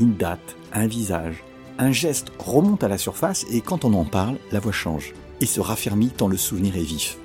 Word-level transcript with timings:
une 0.00 0.16
date, 0.16 0.56
un 0.72 0.86
visage, 0.86 1.44
un 1.78 1.92
geste 1.92 2.32
remonte 2.38 2.82
à 2.82 2.88
la 2.88 2.98
surface 2.98 3.44
et 3.52 3.60
quand 3.60 3.84
on 3.84 3.92
en 3.94 4.04
parle, 4.04 4.36
la 4.50 4.58
voix 4.58 4.72
change 4.72 5.12
et 5.40 5.46
se 5.46 5.60
raffermit 5.60 6.08
tant 6.08 6.28
le 6.28 6.36
souvenir 6.36 6.76
est 6.76 6.82
vif. 6.82 7.18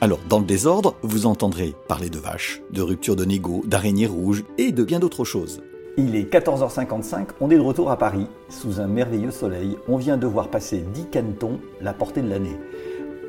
Alors, 0.00 0.20
dans 0.28 0.38
le 0.38 0.44
désordre, 0.44 0.96
vous 1.02 1.26
entendrez 1.26 1.74
parler 1.88 2.10
de 2.10 2.18
vaches, 2.18 2.60
de 2.70 2.82
rupture 2.82 3.16
de 3.16 3.24
négo, 3.24 3.62
d'araignées 3.66 4.06
rouges 4.06 4.44
et 4.58 4.72
de 4.72 4.84
bien 4.84 4.98
d'autres 4.98 5.24
choses. 5.24 5.62
Il 5.98 6.14
est 6.14 6.30
14h55, 6.30 7.28
on 7.40 7.50
est 7.50 7.56
de 7.56 7.60
retour 7.60 7.90
à 7.90 7.96
Paris, 7.96 8.26
sous 8.50 8.80
un 8.80 8.86
merveilleux 8.86 9.30
soleil. 9.30 9.78
On 9.88 9.96
vient 9.96 10.18
de 10.18 10.26
voir 10.26 10.48
passer 10.48 10.84
10 10.92 11.06
canetons, 11.06 11.60
la 11.80 11.94
portée 11.94 12.20
de 12.20 12.28
l'année. 12.28 12.58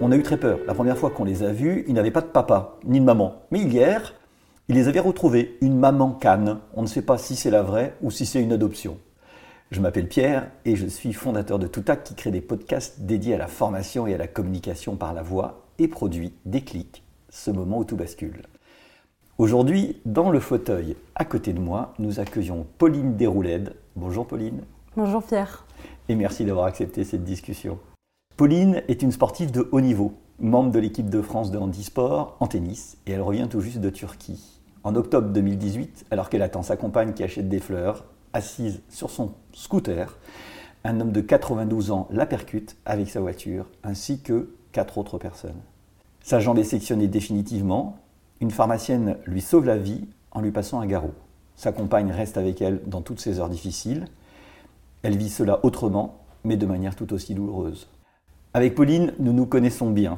On 0.01 0.11
a 0.11 0.17
eu 0.17 0.23
très 0.23 0.37
peur. 0.37 0.59
La 0.67 0.73
première 0.73 0.97
fois 0.97 1.09
qu'on 1.09 1.23
les 1.23 1.43
a 1.43 1.53
vus, 1.53 1.85
ils 1.87 1.93
n'avaient 1.93 2.11
pas 2.11 2.21
de 2.21 2.27
papa, 2.27 2.77
ni 2.85 2.99
de 2.99 3.05
maman. 3.05 3.43
Mais 3.51 3.59
hier, 3.59 4.13
il 4.69 4.75
les 4.75 4.87
avait 4.89 4.99
retrouvés, 4.99 5.57
une 5.61 5.77
maman 5.77 6.11
canne. 6.11 6.59
On 6.73 6.81
ne 6.81 6.87
sait 6.87 7.01
pas 7.01 7.17
si 7.17 7.35
c'est 7.35 7.49
la 7.49 7.63
vraie 7.63 7.95
ou 8.01 8.11
si 8.11 8.25
c'est 8.25 8.41
une 8.41 8.51
adoption. 8.51 8.97
Je 9.71 9.79
m'appelle 9.79 10.09
Pierre 10.09 10.51
et 10.65 10.75
je 10.75 10.87
suis 10.87 11.13
fondateur 11.13 11.57
de 11.57 11.67
Toutac 11.67 12.03
qui 12.03 12.15
crée 12.15 12.31
des 12.31 12.41
podcasts 12.41 13.01
dédiés 13.01 13.35
à 13.35 13.37
la 13.37 13.47
formation 13.47 14.07
et 14.07 14.13
à 14.13 14.17
la 14.17 14.27
communication 14.27 14.95
par 14.95 15.13
la 15.13 15.23
voix 15.23 15.65
et 15.79 15.87
produit 15.87 16.33
Déclic, 16.45 17.03
ce 17.29 17.51
moment 17.51 17.79
où 17.79 17.83
tout 17.85 17.95
bascule. 17.95 18.43
Aujourd'hui, 19.37 20.01
dans 20.05 20.31
le 20.31 20.39
fauteuil 20.39 20.97
à 21.15 21.23
côté 21.23 21.53
de 21.53 21.59
moi, 21.59 21.93
nous 21.99 22.19
accueillons 22.19 22.65
Pauline 22.77 23.15
Desroulèdes. 23.15 23.75
Bonjour 23.95 24.25
Pauline. 24.25 24.63
Bonjour 24.95 25.23
Pierre. 25.23 25.65
Et 26.09 26.15
merci 26.15 26.43
d'avoir 26.43 26.65
accepté 26.65 27.03
cette 27.03 27.23
discussion. 27.23 27.79
Pauline 28.35 28.81
est 28.87 29.01
une 29.01 29.11
sportive 29.11 29.51
de 29.51 29.69
haut 29.71 29.81
niveau, 29.81 30.13
membre 30.39 30.71
de 30.71 30.79
l'équipe 30.79 31.09
de 31.09 31.21
France 31.21 31.51
de 31.51 31.57
handisport 31.57 32.35
en 32.39 32.47
tennis, 32.47 32.97
et 33.05 33.11
elle 33.11 33.21
revient 33.21 33.47
tout 33.49 33.61
juste 33.61 33.79
de 33.79 33.89
Turquie. 33.89 34.56
En 34.87 34.95
octobre 34.95 35.27
2018, 35.33 36.05
alors 36.11 36.29
qu'elle 36.29 36.41
attend 36.41 36.63
sa 36.63 36.77
compagne 36.77 37.11
qui 37.11 37.21
achète 37.21 37.49
des 37.49 37.59
fleurs, 37.59 38.05
assise 38.31 38.81
sur 38.87 39.09
son 39.09 39.33
scooter, 39.51 40.17
un 40.85 41.01
homme 41.01 41.11
de 41.11 41.19
92 41.19 41.91
ans 41.91 42.07
la 42.09 42.25
percute 42.25 42.77
avec 42.85 43.09
sa 43.09 43.19
voiture, 43.19 43.65
ainsi 43.83 44.21
que 44.21 44.47
quatre 44.71 44.97
autres 44.97 45.17
personnes. 45.17 45.59
Sa 46.23 46.39
jambe 46.39 46.57
est 46.57 46.63
sectionnée 46.63 47.09
définitivement. 47.09 47.97
Une 48.39 48.49
pharmacienne 48.49 49.17
lui 49.25 49.41
sauve 49.41 49.65
la 49.65 49.75
vie 49.75 50.07
en 50.31 50.39
lui 50.39 50.51
passant 50.51 50.79
un 50.79 50.85
garrot. 50.85 51.15
Sa 51.57 51.73
compagne 51.73 52.09
reste 52.09 52.37
avec 52.37 52.61
elle 52.61 52.79
dans 52.85 53.01
toutes 53.01 53.19
ces 53.19 53.41
heures 53.41 53.49
difficiles. 53.49 54.05
Elle 55.03 55.17
vit 55.17 55.27
cela 55.27 55.59
autrement, 55.63 56.21
mais 56.45 56.55
de 56.55 56.65
manière 56.65 56.95
tout 56.95 57.11
aussi 57.11 57.35
douloureuse. 57.35 57.89
Avec 58.53 58.73
Pauline, 58.73 59.11
nous 59.19 59.33
nous 59.33 59.47
connaissons 59.47 59.91
bien. 59.91 60.17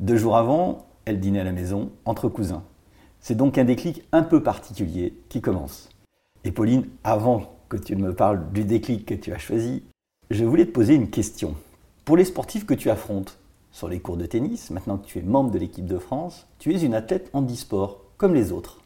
Deux 0.00 0.16
jours 0.16 0.38
avant, 0.38 0.86
elle 1.04 1.20
dînait 1.20 1.40
à 1.40 1.44
la 1.44 1.52
maison, 1.52 1.90
entre 2.06 2.30
cousins. 2.30 2.62
C'est 3.24 3.36
donc 3.36 3.56
un 3.56 3.64
déclic 3.64 4.02
un 4.10 4.24
peu 4.24 4.42
particulier 4.42 5.14
qui 5.28 5.40
commence. 5.40 5.88
Et 6.42 6.50
Pauline, 6.50 6.88
avant 7.04 7.54
que 7.68 7.76
tu 7.76 7.94
me 7.94 8.12
parles 8.12 8.50
du 8.52 8.64
déclic 8.64 9.06
que 9.06 9.14
tu 9.14 9.32
as 9.32 9.38
choisi, 9.38 9.84
je 10.30 10.44
voulais 10.44 10.66
te 10.66 10.72
poser 10.72 10.96
une 10.96 11.08
question. 11.08 11.54
Pour 12.04 12.16
les 12.16 12.24
sportifs 12.24 12.66
que 12.66 12.74
tu 12.74 12.90
affrontes 12.90 13.38
sur 13.70 13.88
les 13.88 14.00
cours 14.00 14.16
de 14.16 14.26
tennis, 14.26 14.70
maintenant 14.70 14.98
que 14.98 15.06
tu 15.06 15.20
es 15.20 15.22
membre 15.22 15.52
de 15.52 15.58
l'équipe 15.60 15.86
de 15.86 15.98
France, 15.98 16.48
tu 16.58 16.74
es 16.74 16.82
une 16.82 16.94
athlète 16.94 17.30
handisport, 17.32 18.02
comme 18.16 18.34
les 18.34 18.50
autres. 18.50 18.80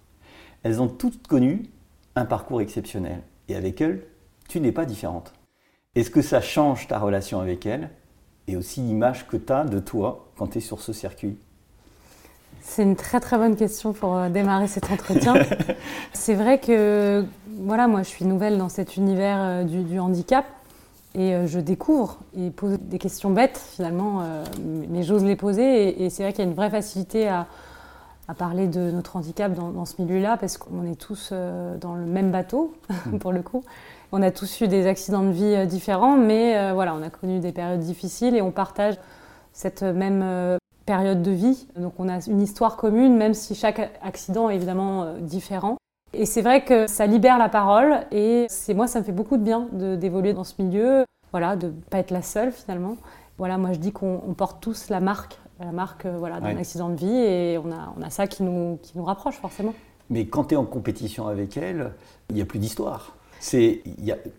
Elles 0.62 0.82
ont 0.82 0.88
toutes 0.88 1.26
connu 1.26 1.70
un 2.14 2.26
parcours 2.26 2.60
exceptionnel. 2.60 3.22
Et 3.48 3.56
avec 3.56 3.80
elles, 3.80 4.06
tu 4.50 4.60
n'es 4.60 4.70
pas 4.70 4.84
différente. 4.84 5.32
Est-ce 5.94 6.10
que 6.10 6.20
ça 6.20 6.42
change 6.42 6.88
ta 6.88 6.98
relation 6.98 7.40
avec 7.40 7.64
elles? 7.64 7.88
Et 8.48 8.56
aussi 8.56 8.82
l'image 8.82 9.26
que 9.26 9.38
tu 9.38 9.50
as 9.50 9.64
de 9.64 9.78
toi 9.78 10.30
quand 10.36 10.48
tu 10.48 10.58
es 10.58 10.60
sur 10.60 10.82
ce 10.82 10.92
circuit? 10.92 11.38
C'est 12.66 12.82
une 12.82 12.96
très 12.96 13.20
très 13.20 13.38
bonne 13.38 13.56
question 13.56 13.92
pour 13.92 14.16
euh, 14.16 14.28
démarrer 14.28 14.66
cet 14.66 14.90
entretien. 14.90 15.34
c'est 16.12 16.34
vrai 16.34 16.58
que 16.58 17.24
voilà, 17.60 17.86
moi 17.86 18.02
je 18.02 18.08
suis 18.08 18.24
nouvelle 18.24 18.58
dans 18.58 18.68
cet 18.68 18.96
univers 18.96 19.38
euh, 19.40 19.62
du, 19.62 19.98
handicap 20.00 20.44
et 21.14 21.34
euh, 21.34 21.46
je 21.46 21.60
découvre 21.60 22.18
et 22.36 22.50
pose 22.50 22.78
des 22.80 22.98
questions 22.98 23.30
bêtes 23.30 23.58
finalement, 23.76 24.22
mais 24.90 25.04
j'ose 25.04 25.24
les 25.24 25.36
poser 25.36 26.04
et, 26.04 26.10
c'est 26.10 26.24
vrai 26.24 26.32
qu'il 26.32 26.44
y 26.44 26.46
a 26.46 26.50
une 26.50 26.56
vraie 26.56 26.70
facilité 26.70 27.28
à, 27.28 27.46
parler 28.36 28.66
de 28.66 28.90
notre 28.90 29.14
handicap 29.14 29.54
dans, 29.54 29.84
ce 29.84 30.02
milieu-là 30.02 30.36
parce 30.36 30.58
qu'on 30.58 30.84
est 30.84 31.00
tous 31.00 31.32
dans 31.80 31.94
le 31.94 32.04
même 32.04 32.32
bateau 32.32 32.74
pour 33.20 33.30
le 33.30 33.40
coup. 33.40 33.62
On 34.10 34.20
a 34.20 34.32
tous 34.32 34.60
eu 34.60 34.68
des 34.68 34.88
accidents 34.88 35.22
de 35.22 35.30
vie 35.30 35.66
différents, 35.68 36.16
mais 36.16 36.72
voilà, 36.72 36.94
on 36.94 37.02
a 37.02 37.10
connu 37.10 37.38
des 37.38 37.52
périodes 37.52 37.80
difficiles 37.80 38.34
et 38.34 38.42
on 38.42 38.50
partage 38.50 38.96
cette 39.52 39.84
même 39.84 40.58
période 40.86 41.22
de 41.22 41.32
vie. 41.32 41.66
Donc 41.76 41.94
on 41.98 42.08
a 42.08 42.20
une 42.26 42.40
histoire 42.40 42.76
commune, 42.76 43.16
même 43.16 43.34
si 43.34 43.54
chaque 43.54 43.90
accident 44.02 44.48
est 44.48 44.54
évidemment 44.54 45.02
euh, 45.02 45.20
différent. 45.20 45.76
Et 46.14 46.24
c'est 46.24 46.40
vrai 46.40 46.64
que 46.64 46.86
ça 46.86 47.06
libère 47.06 47.36
la 47.36 47.48
parole 47.48 48.00
et 48.10 48.46
c'est 48.48 48.72
moi 48.72 48.86
ça 48.86 49.00
me 49.00 49.04
fait 49.04 49.12
beaucoup 49.12 49.36
de 49.36 49.42
bien 49.42 49.68
d'évoluer 49.72 50.32
dans 50.32 50.44
ce 50.44 50.54
milieu, 50.62 51.04
voilà, 51.32 51.56
de 51.56 51.68
pas 51.90 51.98
être 51.98 52.12
la 52.12 52.22
seule 52.22 52.52
finalement. 52.52 52.96
Voilà, 53.36 53.58
moi 53.58 53.72
je 53.72 53.78
dis 53.78 53.92
qu'on 53.92 54.34
porte 54.34 54.62
tous 54.62 54.88
la 54.88 55.00
marque, 55.00 55.38
la 55.60 55.72
marque 55.72 56.06
euh, 56.06 56.16
voilà, 56.16 56.40
d'un 56.40 56.56
accident 56.56 56.88
de 56.88 56.96
vie 56.96 57.16
et 57.16 57.58
on 57.58 57.70
a, 57.70 57.92
on 57.98 58.02
a 58.02 58.08
ça 58.08 58.26
qui 58.26 58.44
nous, 58.44 58.78
qui 58.82 58.96
nous 58.96 59.04
rapproche 59.04 59.34
forcément. 59.34 59.74
Mais 60.08 60.26
quand 60.26 60.44
tu 60.44 60.54
es 60.54 60.56
en 60.56 60.64
compétition 60.64 61.26
avec 61.26 61.56
elle, 61.56 61.92
il 62.30 62.36
n'y 62.36 62.42
a 62.42 62.46
plus 62.46 62.60
d'histoire. 62.60 63.16
C'est 63.40 63.82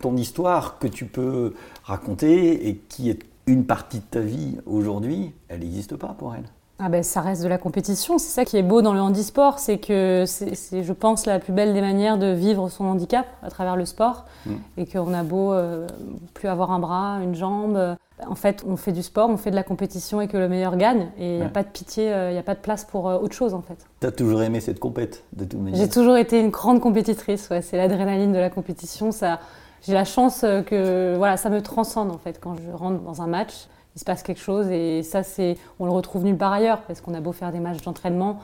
ton 0.00 0.16
histoire 0.16 0.78
que 0.78 0.88
tu 0.88 1.04
peux 1.04 1.54
raconter 1.84 2.68
et 2.68 2.76
qui 2.76 3.10
est 3.10 3.20
une 3.48 3.64
partie 3.64 3.98
de 3.98 4.04
ta 4.04 4.20
vie 4.20 4.58
aujourd'hui, 4.66 5.32
elle 5.48 5.60
n'existe 5.60 5.96
pas 5.96 6.14
pour 6.18 6.34
elle. 6.34 6.44
Ah 6.80 6.88
ben, 6.88 7.02
ça 7.02 7.20
reste 7.22 7.42
de 7.42 7.48
la 7.48 7.58
compétition. 7.58 8.18
C'est 8.18 8.30
ça 8.30 8.44
qui 8.44 8.56
est 8.56 8.62
beau 8.62 8.82
dans 8.82 8.92
le 8.94 9.00
handisport, 9.00 9.58
c'est 9.58 9.78
que 9.78 10.24
c'est, 10.26 10.84
je 10.84 10.92
pense, 10.92 11.26
la 11.26 11.40
plus 11.40 11.52
belle 11.52 11.74
des 11.74 11.80
manières 11.80 12.18
de 12.18 12.32
vivre 12.32 12.68
son 12.68 12.84
handicap 12.84 13.26
à 13.42 13.50
travers 13.50 13.74
le 13.74 13.84
sport. 13.84 14.26
Mm. 14.46 14.52
Et 14.76 14.86
qu'on 14.86 15.12
a 15.12 15.24
beau 15.24 15.52
euh, 15.52 15.88
plus 16.34 16.46
avoir 16.46 16.70
un 16.70 16.78
bras, 16.78 17.18
une 17.20 17.34
jambe. 17.34 17.96
En 18.24 18.34
fait, 18.36 18.64
on 18.66 18.76
fait 18.76 18.92
du 18.92 19.02
sport, 19.02 19.28
on 19.28 19.36
fait 19.36 19.50
de 19.50 19.56
la 19.56 19.64
compétition 19.64 20.20
et 20.20 20.28
que 20.28 20.36
le 20.36 20.48
meilleur 20.48 20.76
gagne. 20.76 21.08
Et 21.18 21.34
il 21.34 21.36
n'y 21.38 21.42
a 21.44 21.48
pas 21.48 21.64
de 21.64 21.68
pitié, 21.68 22.12
euh, 22.12 22.30
il 22.30 22.34
n'y 22.34 22.38
a 22.38 22.44
pas 22.44 22.54
de 22.54 22.60
place 22.60 22.84
pour 22.84 23.08
euh, 23.08 23.18
autre 23.18 23.34
chose 23.34 23.54
en 23.54 23.62
fait. 23.62 23.78
Tu 24.00 24.06
as 24.06 24.12
toujours 24.12 24.42
aimé 24.42 24.60
cette 24.60 24.78
compète 24.78 25.24
de 25.32 25.44
toute 25.44 25.60
manière 25.60 25.80
J'ai 25.80 25.88
toujours 25.88 26.16
été 26.16 26.38
une 26.38 26.50
grande 26.50 26.80
compétitrice. 26.80 27.48
Ouais. 27.50 27.62
C'est 27.62 27.76
l'adrénaline 27.76 28.32
de 28.32 28.38
la 28.38 28.50
compétition. 28.50 29.10
Ça, 29.10 29.40
j'ai 29.82 29.94
la 29.94 30.04
chance 30.04 30.40
que 30.40 31.14
voilà, 31.16 31.36
ça 31.36 31.50
me 31.50 31.62
transcende 31.62 32.10
en 32.10 32.18
fait 32.18 32.40
quand 32.40 32.56
je 32.56 32.70
rentre 32.70 33.00
dans 33.02 33.22
un 33.22 33.26
match. 33.26 33.68
Il 33.96 34.00
se 34.00 34.04
passe 34.04 34.22
quelque 34.22 34.40
chose 34.40 34.68
et 34.70 35.02
ça, 35.02 35.22
c'est, 35.22 35.56
on 35.80 35.84
le 35.84 35.90
retrouve 35.90 36.24
nulle 36.24 36.36
part 36.36 36.52
ailleurs 36.52 36.82
parce 36.82 37.00
qu'on 37.00 37.14
a 37.14 37.20
beau 37.20 37.32
faire 37.32 37.50
des 37.50 37.58
matchs 37.58 37.82
d'entraînement, 37.82 38.38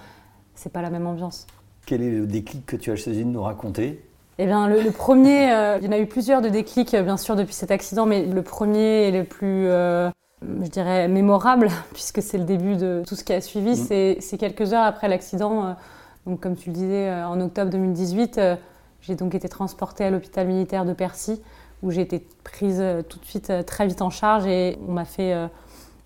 c'est 0.55 0.73
pas 0.73 0.83
la 0.83 0.91
même 0.91 1.07
ambiance. 1.07 1.47
Quel 1.87 2.03
est 2.03 2.11
le 2.11 2.27
déclic 2.27 2.67
que 2.67 2.77
tu 2.77 2.91
as 2.91 2.97
choisi 2.97 3.25
de 3.25 3.29
nous 3.29 3.43
raconter? 3.43 4.03
Eh 4.39 4.47
bien, 4.47 4.67
le, 4.67 4.91
premier, 4.91 5.53
euh, 5.53 5.79
il 5.81 5.87
y 5.87 5.89
en 5.89 5.93
a 5.93 5.99
eu 5.99 6.07
plusieurs 6.07 6.43
de 6.43 6.49
déclics, 6.49 6.95
euh, 6.95 7.03
bien 7.03 7.17
sûr, 7.17 7.37
depuis 7.37 7.55
cet 7.55 7.71
accident, 7.71 8.05
mais 8.05 8.25
le 8.25 8.43
premier 8.43 9.07
et 9.07 9.13
le 9.13 9.23
plus, 9.23 9.69
euh, 9.69 10.11
je 10.43 10.69
dirais, 10.69 11.07
mémorable, 11.07 11.69
puisque 11.93 12.21
c'est 12.21 12.39
le 12.39 12.45
début 12.45 12.77
de 12.77 13.05
tout 13.07 13.15
ce 13.15 13.23
qui 13.23 13.33
a 13.33 13.41
suivi, 13.41 13.81
mmh. 13.81 14.17
c'est 14.21 14.39
quelques 14.39 14.73
heures 14.73 14.83
après 14.83 15.07
l'accident. 15.07 15.77
donc, 16.27 16.41
comme 16.41 16.57
tu 16.57 16.71
le 16.71 16.75
disais, 16.75 17.13
en 17.13 17.41
octobre 17.41 17.71
2018, 17.71 18.41
j'ai 19.07 19.17
donc 19.17 19.35
été 19.35 19.49
transportée 19.49 20.05
à 20.05 20.11
l'hôpital 20.11 20.47
militaire 20.47 20.85
de 20.85 20.93
Percy, 20.93 21.41
où 21.83 21.91
j'ai 21.91 22.01
été 22.01 22.27
prise 22.43 22.79
euh, 22.81 23.03
tout 23.03 23.19
de 23.19 23.25
suite, 23.25 23.51
euh, 23.51 23.63
très 23.63 23.87
vite 23.87 24.01
en 24.01 24.11
charge, 24.11 24.47
et 24.47 24.79
on 24.89 24.93
m'a 24.93 25.05
fait 25.05 25.35
euh, 25.35 25.47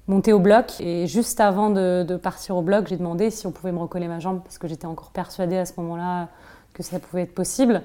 monter 0.08 0.32
au 0.32 0.40
bloc. 0.40 0.80
Et 0.80 1.06
juste 1.06 1.40
avant 1.40 1.70
de, 1.70 2.16
partir 2.20 2.56
au 2.56 2.62
bloc, 2.62 2.88
j'ai 2.88 2.96
demandé 2.96 3.30
si 3.30 3.46
on 3.46 3.52
pouvait 3.52 3.72
me 3.72 3.78
recoller 3.78 4.08
ma 4.08 4.18
jambe, 4.18 4.42
parce 4.42 4.58
que 4.58 4.66
j'étais 4.66 4.86
encore 4.86 5.10
persuadée 5.10 5.56
à 5.56 5.64
ce 5.64 5.74
moment-là 5.78 6.28
que 6.74 6.82
ça 6.82 6.98
pouvait 6.98 7.22
être 7.22 7.34
possible. 7.34 7.82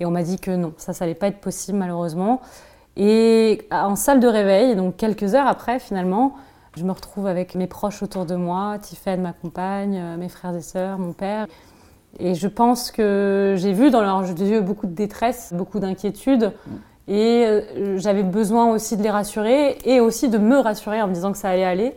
Et 0.00 0.06
on 0.06 0.10
m'a 0.10 0.22
dit 0.22 0.38
que 0.38 0.50
non, 0.50 0.72
ça, 0.78 0.92
ça 0.92 1.04
n'allait 1.04 1.14
pas 1.14 1.28
être 1.28 1.40
possible 1.40 1.78
malheureusement. 1.78 2.40
Et 2.96 3.66
en 3.70 3.96
salle 3.96 4.20
de 4.20 4.26
réveil, 4.26 4.74
donc 4.74 4.96
quelques 4.96 5.34
heures 5.34 5.46
après 5.46 5.78
finalement, 5.78 6.34
je 6.76 6.84
me 6.84 6.92
retrouve 6.92 7.26
avec 7.26 7.54
mes 7.54 7.66
proches 7.66 8.02
autour 8.02 8.26
de 8.26 8.36
moi, 8.36 8.78
Tiffany, 8.78 9.22
ma 9.22 9.32
compagne, 9.32 10.16
mes 10.18 10.28
frères 10.28 10.54
et 10.54 10.62
sœurs, 10.62 10.98
mon 10.98 11.12
père. 11.12 11.46
Et 12.18 12.34
je 12.34 12.48
pense 12.48 12.90
que 12.90 13.54
j'ai 13.56 13.72
vu 13.72 13.90
dans 13.90 14.00
leurs 14.00 14.22
yeux 14.22 14.60
beaucoup 14.60 14.86
de 14.86 14.94
détresse, 14.94 15.52
beaucoup 15.52 15.80
d'inquiétude. 15.80 16.52
Et 17.08 17.44
euh, 17.46 17.98
j'avais 17.98 18.22
besoin 18.22 18.72
aussi 18.72 18.96
de 18.96 19.02
les 19.02 19.10
rassurer 19.10 19.78
et 19.84 20.00
aussi 20.00 20.28
de 20.28 20.38
me 20.38 20.58
rassurer 20.58 21.00
en 21.02 21.08
me 21.08 21.14
disant 21.14 21.32
que 21.32 21.38
ça 21.38 21.50
allait 21.50 21.64
aller. 21.64 21.94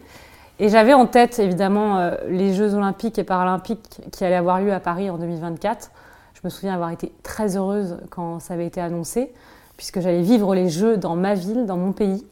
Et 0.60 0.70
j'avais 0.70 0.94
en 0.94 1.08
tête 1.08 1.40
évidemment 1.40 1.98
euh, 1.98 2.16
les 2.28 2.54
Jeux 2.54 2.74
olympiques 2.74 3.18
et 3.18 3.24
paralympiques 3.24 4.02
qui 4.12 4.26
allaient 4.26 4.36
avoir 4.36 4.62
lieu 4.62 4.74
à 4.74 4.80
Paris 4.80 5.10
en 5.10 5.18
2024. 5.18 5.92
Je 6.34 6.42
me 6.44 6.50
souviens 6.50 6.74
avoir 6.74 6.92
été 6.92 7.12
très 7.24 7.58
heureuse 7.58 7.98
quand 8.10 8.40
ça 8.40 8.54
avait 8.54 8.68
été 8.68 8.82
annoncé. 8.82 9.32
puisque 9.78 10.02
j'allais 10.02 10.22
vivre 10.22 10.54
les 10.54 10.70
Jeux 10.70 10.98
dans 10.98 11.16
ma 11.16 11.34
ville, 11.34 11.66
dans 11.66 11.78
mon 11.78 11.94
pays. 11.94 12.26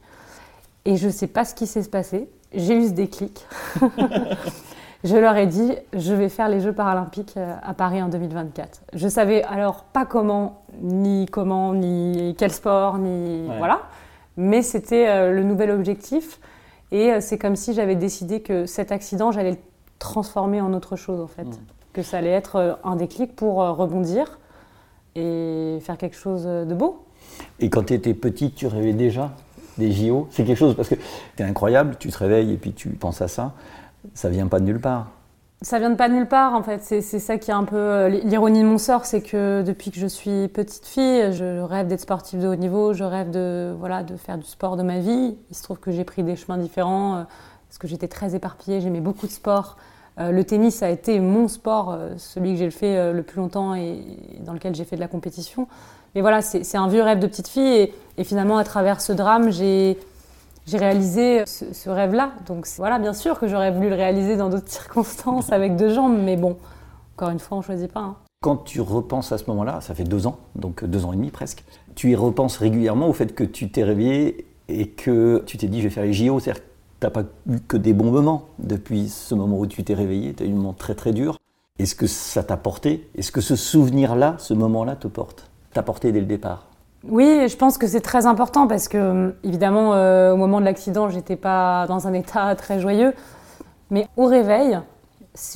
Et 0.86 0.98
je 0.98 1.08
ne 1.08 1.12
sais 1.12 1.28
pas 1.28 1.46
ce 1.46 1.56
qui 1.56 1.66
s'est 1.66 1.84
passé. 1.84 2.30
J'ai 2.54 2.76
eu 2.76 2.88
ce 2.88 2.92
déclic. 2.92 3.46
je 5.04 5.16
leur 5.16 5.36
ai 5.38 5.46
dit, 5.46 5.74
je 5.94 6.14
vais 6.14 6.30
faire 6.30 6.50
les 6.50 6.60
Jeux 6.60 6.74
paralympiques 6.74 7.36
euh, 7.38 7.56
à 7.62 7.74
Paris 7.74 8.02
en 8.02 8.10
2024. 8.10 8.82
Je 8.94 9.08
savais 9.08 9.44
alors 9.44 9.84
pas 9.84 10.06
comment, 10.06 10.64
ni 10.82 11.28
comment, 11.28 11.74
ni 11.74 12.36
quel 12.38 12.52
sport, 12.52 12.98
ni 12.98 13.48
voilà. 13.58 13.82
Mais 14.38 14.62
c'était 14.62 15.08
euh, 15.08 15.32
le 15.34 15.44
nouvel 15.44 15.72
objectif. 15.72 16.40
Et 16.92 17.12
euh, 17.12 17.18
c'est 17.22 17.38
comme 17.38 17.56
si 17.56 17.74
j'avais 17.74 17.96
décidé 17.96 18.42
que 18.42 18.66
cet 18.66 18.92
accident, 18.92 19.32
j'allais 19.32 19.52
le 19.52 19.58
transformer 20.00 20.62
en 20.62 20.74
autre 20.74 20.96
chose 20.96 21.22
en 21.22 21.28
fait. 21.28 21.44
Hmm. 21.44 21.66
Que 21.94 22.02
ça 22.02 22.18
allait 22.18 22.30
être 22.30 22.80
un 22.84 22.96
déclic 22.96 23.36
pour 23.36 23.56
rebondir 23.56 24.38
et 25.16 25.80
faire 25.82 25.98
quelque 25.98 26.16
chose 26.16 26.44
de 26.44 26.74
beau. 26.76 27.04
Et 27.60 27.72
quand 27.72 27.88
tu 27.88 27.96
étais 27.96 28.14
petite, 28.14 28.54
tu 28.54 28.68
rêvais 28.68 28.94
déjà 28.94 29.32
des 29.80 29.92
JO 29.92 30.28
C'est 30.30 30.44
quelque 30.44 30.58
chose, 30.58 30.76
parce 30.76 30.90
que 30.90 30.96
tu 30.96 31.42
es 31.42 31.44
incroyable, 31.44 31.96
tu 32.00 32.10
te 32.10 32.18
réveilles 32.20 32.54
et 32.54 32.58
puis 32.58 32.74
tu 32.74 32.90
penses 32.90 33.22
à 33.24 33.28
ça. 33.28 33.54
Ça 34.14 34.30
vient 34.30 34.48
pas 34.48 34.60
de 34.60 34.66
nulle 34.66 34.82
part. 34.82 35.08
Ça 35.64 35.80
vient 35.80 35.90
de 35.90 35.96
pas 35.96 36.08
de 36.08 36.14
nulle 36.14 36.28
part, 36.28 36.54
en 36.54 36.62
fait. 36.62 36.84
C'est 36.84 37.02
ça 37.02 37.38
qui 37.38 37.50
est 37.50 37.54
un 37.54 37.64
peu 37.64 37.76
euh, 37.76 38.10
l'ironie 38.10 38.62
de 38.62 38.68
mon 38.68 38.78
sort, 38.78 39.06
c'est 39.06 39.22
que 39.22 39.64
depuis 39.64 39.90
que 39.90 40.00
je 40.00 40.06
suis 40.06 40.48
petite 40.50 40.86
fille, 40.86 41.34
je 41.34 41.62
rêve 41.62 41.88
d'être 41.88 42.02
sportive 42.02 42.40
de 42.40 42.48
haut 42.48 42.56
niveau, 42.56 42.94
je 42.94 43.04
rêve 43.04 43.32
de, 43.32 43.76
voilà, 43.80 44.04
de 44.04 44.18
faire 44.18 44.38
du 44.38 44.46
sport 44.46 44.78
de 44.78 44.84
ma 44.84 45.00
vie. 45.00 45.36
Il 45.50 45.56
se 45.56 45.64
trouve 45.64 45.80
que 45.80 45.92
j'ai 45.92 46.04
pris 46.04 46.22
des 46.22 46.36
chemins 46.36 46.60
différents, 46.60 47.16
euh, 47.16 47.24
parce 47.68 47.80
que 47.80 47.88
j'étais 47.88 48.08
très 48.08 48.36
éparpillée, 48.36 48.82
j'aimais 48.82 49.02
beaucoup 49.02 49.26
de 49.26 49.32
sport. 49.32 49.78
Euh, 50.20 50.32
le 50.32 50.44
tennis 50.44 50.84
a 50.84 50.92
été 50.92 51.20
mon 51.20 51.48
sport, 51.48 51.98
celui 52.18 52.54
que 52.54 52.60
j'ai 52.60 52.70
fait 52.70 53.12
le 53.12 53.24
plus 53.24 53.38
longtemps 53.38 53.74
et 53.74 54.00
dans 54.42 54.54
lequel 54.54 54.76
j'ai 54.76 54.84
fait 54.84 54.96
de 54.96 55.02
la 55.02 55.08
compétition. 55.08 55.68
Mais 56.14 56.22
voilà, 56.22 56.42
c'est 56.42 56.78
un 56.78 56.88
vieux 56.88 57.04
rêve 57.04 57.20
de 57.20 57.28
petite 57.28 57.48
fille. 57.48 57.92
Et, 58.18 58.24
finalement, 58.24 58.58
à 58.58 58.64
travers 58.64 59.02
ce 59.02 59.14
drame, 59.14 59.52
j'ai 59.52 60.00
réalisé 60.76 61.44
ce, 61.46 61.90
rêve-là. 61.90 62.32
Donc 62.46 62.68
voilà, 62.78 63.00
bien 63.00 63.14
sûr 63.14 63.40
que 63.40 63.48
j'aurais 63.48 63.72
voulu 63.72 63.90
le 63.90 63.96
réaliser 63.96 64.36
dans 64.36 64.50
d'autres 64.50 64.70
circonstances, 64.72 65.52
avec 65.52 65.76
deux 65.76 65.94
jambes. 65.94 66.18
Mais 66.18 66.36
bon, 66.36 66.58
encore 67.16 67.30
une 67.30 67.40
fois, 67.40 67.58
on 67.58 67.62
ne 67.62 67.66
choisit 67.66 67.92
pas. 67.92 68.02
Hein. 68.02 68.16
Quand 68.42 68.58
tu 68.58 68.82
repenses 68.82 69.32
à 69.32 69.38
ce 69.38 69.46
moment-là, 69.48 69.80
ça 69.82 69.96
fait 69.96 70.04
deux 70.04 70.28
ans, 70.28 70.38
donc 70.56 70.84
deux 70.84 71.06
ans 71.06 71.14
et 71.14 71.16
demi 71.16 71.32
presque, 71.32 71.64
tu 71.96 72.12
y 72.12 72.16
repenses 72.16 72.58
régulièrement 72.58 73.08
au 73.08 73.14
fait 73.14 73.34
que 73.34 73.44
tu 73.44 73.72
t'es 73.72 73.84
réveillé 73.84 74.46
et 74.68 74.90
que 74.90 75.44
tu 75.48 75.58
t'es 75.58 75.68
dit 75.68 75.80
je 75.80 75.88
vais 75.88 75.90
faire 75.90 76.04
les 76.04 76.14
JO. 76.14 76.40
C'est-à-dire 76.40 76.62
que 76.62 76.68
tu 77.00 77.06
n'as 77.06 77.10
pas 77.10 77.24
eu 77.50 77.60
que 77.60 77.78
des 77.78 77.94
bons 77.94 78.12
moments 78.12 78.46
depuis 78.60 79.10
ce 79.10 79.34
moment 79.34 79.58
où 79.58 79.66
tu 79.66 79.84
t'es 79.84 79.94
réveillé. 79.94 80.34
Tu 80.34 80.44
as 80.44 80.46
eu 80.46 80.52
un 80.52 80.56
moment 80.56 80.74
très 80.74 80.94
très 80.94 81.14
dur. 81.14 81.38
Est-ce 81.80 81.96
que 81.96 82.08
ça 82.08 82.44
t'a 82.44 82.58
porté? 82.58 83.08
Est-ce 83.16 83.32
que 83.32 83.42
ce 83.42 83.56
souvenir-là, 83.56 84.36
ce 84.40 84.54
moment-là 84.54 84.96
te 84.96 85.08
porte? 85.08 85.50
T'apporter 85.74 86.12
dès 86.12 86.20
le 86.20 86.26
départ? 86.26 86.68
Oui, 87.10 87.48
je 87.48 87.56
pense 87.56 87.78
que 87.78 87.88
c'est 87.88 88.02
très 88.02 88.26
important 88.26 88.68
parce 88.68 88.88
que, 88.88 89.34
évidemment, 89.44 89.94
euh, 89.94 90.34
au 90.34 90.38
moment 90.38 90.60
de 90.60 90.66
l'accident, 90.66 91.10
j'étais 91.10 91.36
pas 91.36 91.86
dans 91.88 92.08
un 92.08 92.14
état 92.14 92.56
très 92.56 92.80
joyeux. 92.80 93.14
Mais 93.90 94.08
au 94.18 94.26
réveil, 94.26 94.80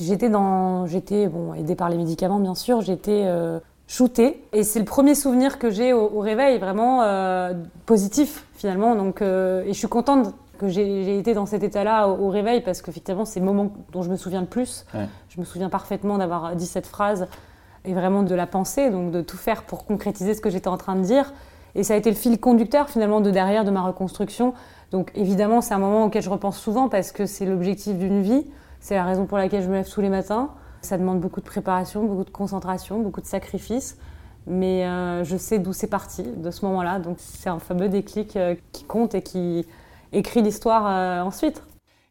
j'étais 0.00 0.28
dans, 0.28 0.86
j'étais 0.86 1.28
bon, 1.28 1.54
aidée 1.54 1.74
par 1.74 1.90
les 1.90 1.96
médicaments, 1.96 2.40
bien 2.40 2.54
sûr, 2.54 2.80
j'étais 2.80 3.24
euh, 3.26 3.58
shootée. 3.86 4.42
Et 4.52 4.62
c'est 4.62 4.78
le 4.78 4.84
premier 4.84 5.14
souvenir 5.14 5.58
que 5.58 5.70
j'ai 5.70 5.92
au, 5.92 6.20
réveil, 6.20 6.58
vraiment 6.58 7.02
euh, 7.02 7.52
positif 7.84 8.46
finalement. 8.54 8.94
Donc, 8.94 9.20
et 9.20 9.68
je 9.68 9.72
suis 9.72 9.88
contente 9.88 10.34
que 10.58 10.68
j'ai 10.68 11.18
été 11.18 11.34
dans 11.34 11.46
cet 11.46 11.64
état-là 11.64 12.08
au, 12.08 12.28
réveil 12.28 12.62
parce 12.62 12.80
qu'effectivement, 12.80 13.24
c'est 13.24 13.40
le 13.40 13.46
moment 13.46 13.72
dont 13.92 14.02
je 14.02 14.10
me 14.10 14.16
souviens 14.16 14.40
le 14.40 14.46
plus. 14.46 14.86
Je 15.28 15.40
me 15.40 15.44
souviens 15.44 15.68
parfaitement 15.68 16.18
d'avoir 16.18 16.54
dit 16.54 16.66
cette 16.66 16.86
phrase 16.86 17.26
et 17.84 17.94
vraiment 17.94 18.22
de 18.22 18.34
la 18.34 18.46
pensée, 18.46 18.90
donc 18.90 19.10
de 19.10 19.22
tout 19.22 19.36
faire 19.36 19.64
pour 19.64 19.84
concrétiser 19.84 20.34
ce 20.34 20.40
que 20.40 20.50
j'étais 20.50 20.68
en 20.68 20.76
train 20.76 20.96
de 20.96 21.02
dire. 21.02 21.32
Et 21.74 21.84
ça 21.84 21.94
a 21.94 21.96
été 21.96 22.10
le 22.10 22.16
fil 22.16 22.38
conducteur 22.38 22.88
finalement 22.90 23.20
de 23.20 23.30
derrière 23.30 23.64
de 23.64 23.70
ma 23.70 23.82
reconstruction. 23.82 24.54
Donc 24.90 25.10
évidemment, 25.14 25.60
c'est 25.60 25.74
un 25.74 25.78
moment 25.78 26.04
auquel 26.04 26.22
je 26.22 26.30
repense 26.30 26.58
souvent 26.58 26.88
parce 26.88 27.12
que 27.12 27.26
c'est 27.26 27.46
l'objectif 27.46 27.96
d'une 27.96 28.22
vie. 28.22 28.46
C'est 28.80 28.94
la 28.94 29.04
raison 29.04 29.26
pour 29.26 29.38
laquelle 29.38 29.62
je 29.62 29.68
me 29.68 29.74
lève 29.74 29.88
tous 29.88 30.00
les 30.00 30.10
matins. 30.10 30.50
Ça 30.82 30.98
demande 30.98 31.20
beaucoup 31.20 31.40
de 31.40 31.46
préparation, 31.46 32.04
beaucoup 32.04 32.24
de 32.24 32.30
concentration, 32.30 33.00
beaucoup 33.00 33.20
de 33.20 33.26
sacrifices. 33.26 33.96
Mais 34.46 34.84
euh, 34.86 35.22
je 35.24 35.36
sais 35.36 35.60
d'où 35.60 35.72
c'est 35.72 35.86
parti, 35.86 36.24
de 36.24 36.50
ce 36.50 36.64
moment-là. 36.66 36.98
Donc 36.98 37.16
c'est 37.18 37.48
un 37.48 37.60
fameux 37.60 37.88
déclic 37.88 38.36
euh, 38.36 38.54
qui 38.72 38.84
compte 38.84 39.14
et 39.14 39.22
qui 39.22 39.64
écrit 40.12 40.42
l'histoire 40.42 40.86
euh, 40.86 41.22
ensuite. 41.22 41.62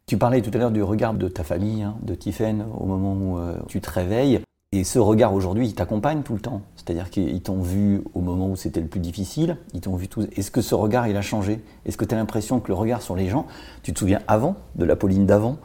Tu 0.07 0.17
parlais 0.17 0.41
tout 0.41 0.51
à 0.53 0.57
l'heure 0.57 0.71
du 0.71 0.81
regard 0.81 1.13
de 1.13 1.27
ta 1.27 1.44
famille, 1.44 1.83
hein, 1.83 1.95
de 2.01 2.15
Tiffen, 2.15 2.65
au 2.79 2.85
moment 2.85 3.13
où 3.13 3.39
tu 3.67 3.79
te 3.79 3.89
réveilles. 3.89 4.41
Et 4.73 4.85
ce 4.85 5.00
regard 5.00 5.33
aujourd'hui, 5.33 5.68
il 5.68 5.75
t'accompagne 5.75 6.21
tout 6.21 6.31
le 6.33 6.39
temps. 6.39 6.62
C'est-à-dire 6.77 7.09
qu'ils 7.09 7.41
t'ont 7.41 7.59
vu 7.59 8.06
au 8.13 8.21
moment 8.21 8.47
où 8.47 8.56
c'était 8.56 8.79
le 8.79 8.88
plus 8.88 9.01
difficile, 9.01 9.57
ils 9.73 9.81
t'ont 9.81 9.97
vu 9.97 10.07
tout. 10.07 10.25
Est-ce 10.38 10.50
que 10.50 10.62
ce 10.62 10.73
regard, 10.75 11.09
il 11.09 11.18
a 11.18 11.21
changé? 11.21 11.62
Est-ce 11.85 11.97
que 11.97 12.06
tu 12.06 12.15
as 12.15 12.18
l'impression 12.18 12.62
que 12.62 12.69
le 12.69 12.75
regard 12.75 13.01
sur 13.01 13.18
les 13.18 13.27
gens, 13.27 13.47
tu 13.83 13.91
te 13.91 14.00
souviens 14.00 14.21
avant, 14.29 14.56
de 14.75 14.85
la 14.85 14.95
Pauline 14.95 15.25
d'avant, 15.25 15.57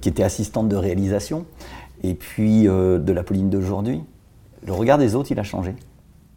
qui 0.00 0.08
était 0.08 0.24
assistante 0.24 0.68
de 0.68 0.74
réalisation, 0.74 1.46
et 2.02 2.14
puis 2.14 2.66
euh, 2.66 2.98
de 2.98 3.12
la 3.12 3.22
Pauline 3.22 3.48
d'aujourd'hui, 3.48 4.02
le 4.66 4.72
regard 4.72 4.98
des 4.98 5.14
autres, 5.14 5.30
il 5.30 5.38
a 5.38 5.44
changé? 5.44 5.76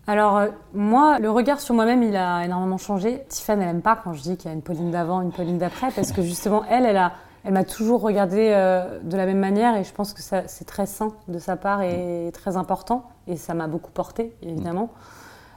Alors 0.06 0.38
euh, 0.38 0.50
moi, 0.76 1.18
le 1.18 1.32
regard 1.32 1.60
sur 1.60 1.74
moi-même, 1.74 2.04
il 2.04 2.16
a 2.16 2.46
énormément 2.46 2.78
changé. 2.78 3.24
Tiffany, 3.30 3.64
elle 3.64 3.68
n'aime 3.68 3.82
pas 3.82 3.96
quand 3.96 4.14
je 4.14 4.22
dis 4.22 4.38
qu'il 4.38 4.48
y 4.48 4.54
a 4.54 4.56
une 4.56 4.62
Pauline 4.62 4.92
d'avant, 4.92 5.22
une 5.22 5.32
Pauline 5.32 5.58
d'après, 5.58 5.90
parce 5.90 6.12
que 6.12 6.22
justement, 6.22 6.66
elle, 6.70 6.86
elle 6.86 6.98
a, 6.98 7.14
elle 7.44 7.54
m'a 7.54 7.64
toujours 7.64 8.02
regardé 8.02 8.52
euh, 8.52 9.00
de 9.02 9.18
la 9.18 9.26
même 9.26 9.40
manière 9.40 9.76
et 9.76 9.84
je 9.84 9.92
pense 9.94 10.14
que 10.14 10.22
c'est 10.22 10.66
très 10.66 10.86
sain 10.86 11.14
de 11.28 11.40
sa 11.40 11.56
part 11.56 11.82
et 11.82 12.30
très 12.34 12.56
important. 12.56 13.04
Et 13.28 13.36
ça 13.36 13.54
m'a 13.54 13.68
beaucoup 13.68 13.92
porté, 13.92 14.34
évidemment. 14.44 14.90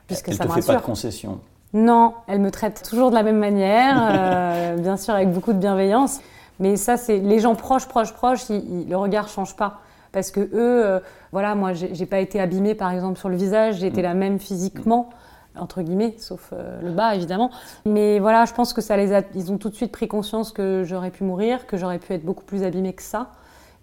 Puisque 0.06 0.28
elle 0.28 0.38
ne 0.38 0.44
te 0.44 0.52
fait 0.52 0.66
pas 0.66 0.76
de 0.76 0.82
concession 0.82 1.40
Non, 1.72 2.14
elle 2.26 2.40
me 2.40 2.50
traite 2.50 2.82
toujours 2.88 3.10
de 3.10 3.14
la 3.14 3.22
même 3.22 3.38
manière, 3.38 4.08
euh, 4.10 4.76
bien 4.78 4.96
sûr 4.96 5.14
avec 5.14 5.31
beaucoup 5.31 5.52
de 5.52 5.58
bienveillance. 5.58 6.20
Mais 6.60 6.76
ça, 6.76 6.96
c'est 6.96 7.19
les 7.19 7.40
gens 7.40 7.54
proches, 7.54 7.86
proches, 7.86 8.12
proches, 8.12 8.48
le 8.48 8.94
regard 8.94 9.28
change 9.28 9.56
pas. 9.56 9.81
Parce 10.12 10.31
que 10.31 10.40
eux, 10.40 10.48
euh, 10.86 11.00
voilà, 11.32 11.54
moi, 11.54 11.72
j'ai 11.75 12.06
pas 12.06 12.20
été 12.20 12.40
abîmée 12.40 12.75
par 12.75 12.92
exemple 12.92 13.19
sur 13.19 13.28
le 13.28 13.36
visage, 13.36 13.76
j'ai 13.81 13.88
été 13.88 14.00
mm. 14.00 14.04
la 14.04 14.14
même 14.14 14.38
physiquement 14.38 15.10
entre 15.59 15.83
guillemets, 15.83 16.15
sauf 16.19 16.51
euh, 16.53 16.81
le 16.83 16.91
bas 16.91 17.15
évidemment. 17.15 17.51
Mais 17.85 18.19
voilà, 18.19 18.45
je 18.45 18.53
pense 18.53 18.73
que 18.73 18.81
ça 18.81 18.97
les 18.97 19.12
a, 19.12 19.23
ils 19.35 19.53
ont 19.53 19.59
tout 19.59 19.69
de 19.69 19.75
suite 19.75 19.93
pris 19.93 20.09
conscience 20.09 20.53
que 20.53 20.83
j'aurais 20.85 21.11
pu 21.11 21.25
mourir, 21.25 21.67
que 21.67 21.77
j'aurais 21.77 21.99
pu 21.99 22.12
être 22.12 22.25
beaucoup 22.25 22.45
plus 22.45 22.62
abîmée 22.62 22.93
que 22.93 23.03
ça, 23.03 23.31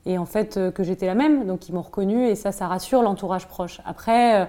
et 0.06 0.18
en 0.18 0.26
fait 0.26 0.58
euh, 0.58 0.72
que 0.72 0.84
j'étais 0.84 1.06
la 1.06 1.16
même. 1.16 1.46
Donc 1.46 1.70
ils 1.70 1.74
m'ont 1.74 1.82
reconnue 1.82 2.28
et 2.28 2.36
ça, 2.36 2.52
ça 2.52 2.68
rassure 2.68 3.02
l'entourage 3.02 3.48
proche. 3.48 3.82
Après, 3.86 4.42
euh, 4.42 4.46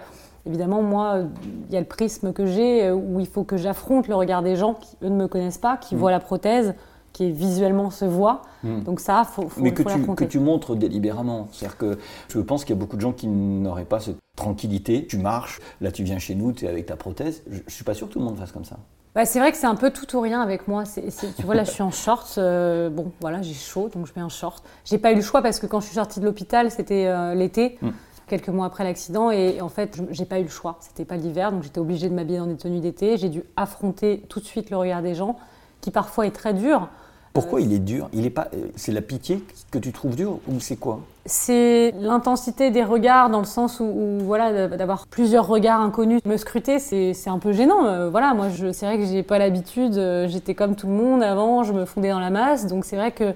évidemment, 0.47 0.83
moi, 0.83 1.21
il 1.69 1.75
y 1.75 1.77
a 1.77 1.81
le 1.81 1.87
prisme 1.87 2.33
que 2.33 2.47
j'ai 2.47 2.91
où 2.91 3.21
il 3.21 3.27
faut 3.27 3.45
que 3.45 3.57
j'affronte 3.57 4.09
le 4.09 4.15
regard 4.15 4.43
des 4.43 4.57
gens 4.57 4.75
qui 4.75 4.97
eux 5.03 5.09
ne 5.09 5.17
me 5.17 5.29
connaissent 5.29 5.59
pas, 5.59 5.77
qui 5.77 5.95
mm. 5.95 5.99
voient 5.99 6.11
la 6.11 6.21
prothèse 6.21 6.75
qui 7.13 7.31
visuellement 7.31 7.91
se 7.91 8.05
voit. 8.05 8.43
Hmm. 8.63 8.81
Donc 8.81 9.01
ça, 9.01 9.25
faut, 9.25 9.49
faut 9.49 9.61
Mais 9.61 9.73
que, 9.73 9.83
tu, 9.83 10.15
que 10.15 10.25
tu 10.25 10.39
montres 10.39 10.75
délibérément. 10.77 11.49
C'est-à-dire 11.53 11.77
que 11.77 11.99
je 12.29 12.39
pense 12.41 12.65
qu'il 12.65 12.75
y 12.75 12.79
a 12.79 12.81
beaucoup 12.81 12.97
de 12.97 13.01
gens 13.01 13.13
qui 13.13 13.27
n'auraient 13.27 13.85
pas 13.85 14.01
cette 14.01 14.19
tranquillité. 14.37 15.07
Tu 15.07 15.19
marches, 15.19 15.61
là 15.81 15.93
tu 15.93 16.05
viens 16.05 16.19
chez 16.19 16.35
nous, 16.35 16.53
tu 16.53 16.65
es 16.65 16.69
avec 16.69 16.87
ta 16.87 16.97
prothèse. 16.97 17.43
Je, 17.51 17.59
ne 17.59 17.71
suis 17.71 17.85
pas 17.85 17.95
sûr 17.95 18.09
que 18.09 18.15
tout 18.15 18.19
le 18.19 18.25
monde 18.25 18.39
fasse 18.39 18.53
comme 18.53 18.65
ça. 18.65 18.77
Bah, 19.15 19.27
c'est 19.27 19.41
vrai 19.41 19.53
que 19.53 19.59
c'est 19.59 19.67
un 19.67 19.75
peu 19.75 19.91
tout 19.91 20.17
ou 20.17 20.21
rien 20.21 20.41
avec 20.41 20.69
moi. 20.69 20.85
tu 20.85 21.43
vois, 21.43 21.55
là, 21.55 21.65
je 21.65 21.71
suis 21.71 21.83
en 21.83 21.91
short. 21.91 22.35
Euh, 22.39 22.89
bon, 22.89 23.13
voilà, 23.21 23.43
j'ai 23.43 23.53
chaud, 23.53 23.91
donc 23.95 24.07
je 24.07 24.13
mets 24.17 24.23
un 24.23 24.31
short. 24.31 24.65
J'ai 24.87 24.97
pas 24.97 25.13
eu 25.13 25.17
le 25.17 25.21
choix 25.21 25.43
parce 25.43 25.59
que 25.59 25.67
quand 25.67 25.81
je 25.81 25.87
suis 25.87 25.97
sortie 25.97 26.19
de 26.21 26.25
l'hôpital, 26.25 26.71
c'était 26.71 27.07
euh, 27.07 27.35
l'été, 27.35 27.79
hmm. 27.83 27.91
quelques 28.27 28.49
mois 28.49 28.65
après 28.65 28.85
l'accident, 28.85 29.31
et 29.31 29.61
en 29.61 29.69
fait, 29.69 30.01
j'ai 30.11 30.25
pas 30.25 30.39
eu 30.39 30.45
le 30.45 30.49
choix. 30.49 30.79
C'était 30.81 31.05
pas 31.05 31.17
l'hiver, 31.17 31.53
donc 31.53 31.63
j'étais 31.63 31.79
obligée 31.79 32.09
de 32.09 32.15
m'habiller 32.15 32.39
dans 32.39 32.47
des 32.47 32.57
tenues 32.57 32.81
d'été. 32.81 33.19
J'ai 33.19 33.29
dû 33.29 33.43
affronter 33.55 34.25
tout 34.31 34.41
de 34.41 34.47
suite 34.47 34.71
le 34.71 34.79
regard 34.79 35.03
des 35.03 35.15
gens, 35.15 35.37
qui 35.83 35.91
parfois 35.91 36.27
est 36.27 36.31
très 36.31 36.55
dur. 36.55 36.89
Pourquoi 37.33 37.63
il 37.63 37.73
est 37.73 37.79
dur? 37.79 38.09
Il 38.13 38.27
est 38.27 38.31
pas. 38.31 38.49
Euh, 38.55 38.67
c'est 38.77 38.93
la 38.93 39.01
pitié 39.01 39.43
que 39.71 39.79
tu 39.79 39.93
trouves 39.93 40.17
dur 40.17 40.39
ou 40.49 40.61
c'est 40.61 40.77
quoi? 40.77 41.01
C'est 41.25 41.95
l'intensité 41.99 42.71
des 42.71 42.85
regards 42.85 43.31
dans 43.31 43.39
le 43.39 43.47
sens 43.47 43.81
où, 43.81 44.19
voilà 44.21 44.69
d'avoir 44.69 45.07
plusieurs 45.07 45.47
regards 45.47 45.81
inconnus 45.81 46.21
me 46.27 46.37
scruter, 46.37 46.79
c'est 46.79 47.15
un 47.29 47.39
peu 47.39 47.53
gênant. 47.53 47.87
Euh, 47.87 48.11
voilà, 48.11 48.35
moi 48.35 48.49
c'est 48.73 48.87
vrai 48.87 48.99
que 48.99 49.07
j'ai 49.07 49.23
pas 49.23 49.39
l'habitude. 49.39 49.97
Euh, 49.97 50.29
j'étais 50.29 50.55
comme 50.55 50.75
tout 50.75 50.89
le 50.89 50.93
monde 50.93 51.23
avant, 51.23 51.63
je 51.63 51.73
me 51.73 51.85
fondais 51.87 52.11
dans 52.11 52.21
la 52.21 52.31
masse, 52.31 52.67
donc 52.67 52.85
c'est 52.85 52.97
vrai 52.97 53.13
que 53.13 53.33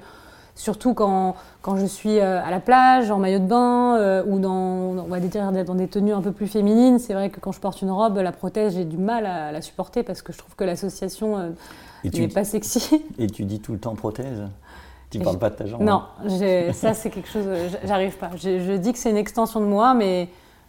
surtout 0.57 0.93
quand, 0.93 1.37
quand 1.62 1.76
je 1.76 1.87
suis 1.87 2.19
à 2.19 2.50
la 2.50 2.61
plage, 2.61 3.11
en 3.11 3.19
maillot 3.19 3.38
de 3.38 3.45
bain, 3.47 4.23
ou 4.26 4.38
dans, 4.38 5.05
on 5.05 5.09
va 5.09 5.21
dire, 5.21 5.53
dans 5.65 5.75
des 5.75 5.87
tenues 5.87 6.15
un 6.15 6.23
peu 6.23 6.33
plus 6.33 6.47
féminines, 6.49 6.99
c'est 6.99 7.12
vrai 7.15 7.31
que 7.31 7.41
quand 7.41 7.53
je 7.53 7.61
porte 7.61 7.83
une 7.83 7.91
robe, 7.91 8.17
la 8.17 8.33
prothèse, 8.33 8.75
j'ai 8.75 8.85
du 8.85 8.97
mal 8.97 9.26
à, 9.26 9.53
la 9.53 9.61
supporter 9.61 10.03
parce 10.03 10.23
que 10.23 10.33
je 10.33 10.38
trouve 10.38 10.55
que 10.57 10.65
l'association 10.65 11.55
tu, 12.12 12.29
pas 12.29 12.45
sexy. 12.45 13.03
Et 13.19 13.26
tu 13.26 13.45
dis 13.45 13.61
tout 13.61 13.73
le 13.73 13.79
temps 13.79 13.95
prothèse 13.95 14.43
Tu 15.11 15.19
parles 15.19 15.38
pas 15.38 15.50
de 15.50 15.57
ta 15.57 15.67
jambe 15.67 15.83
Non, 15.83 16.03
ça 16.73 16.95
c'est 16.95 17.11
quelque 17.11 17.29
chose, 17.29 17.47
j'arrive 17.85 18.17
pas. 18.17 18.31
Je, 18.37 18.76
dis 18.76 18.93
que 18.93 18.99
c'est 18.99 19.11
une 19.11 19.17
extension 19.17 19.61
de 19.61 19.67
moi, 19.67 19.95
mais, 19.95 20.29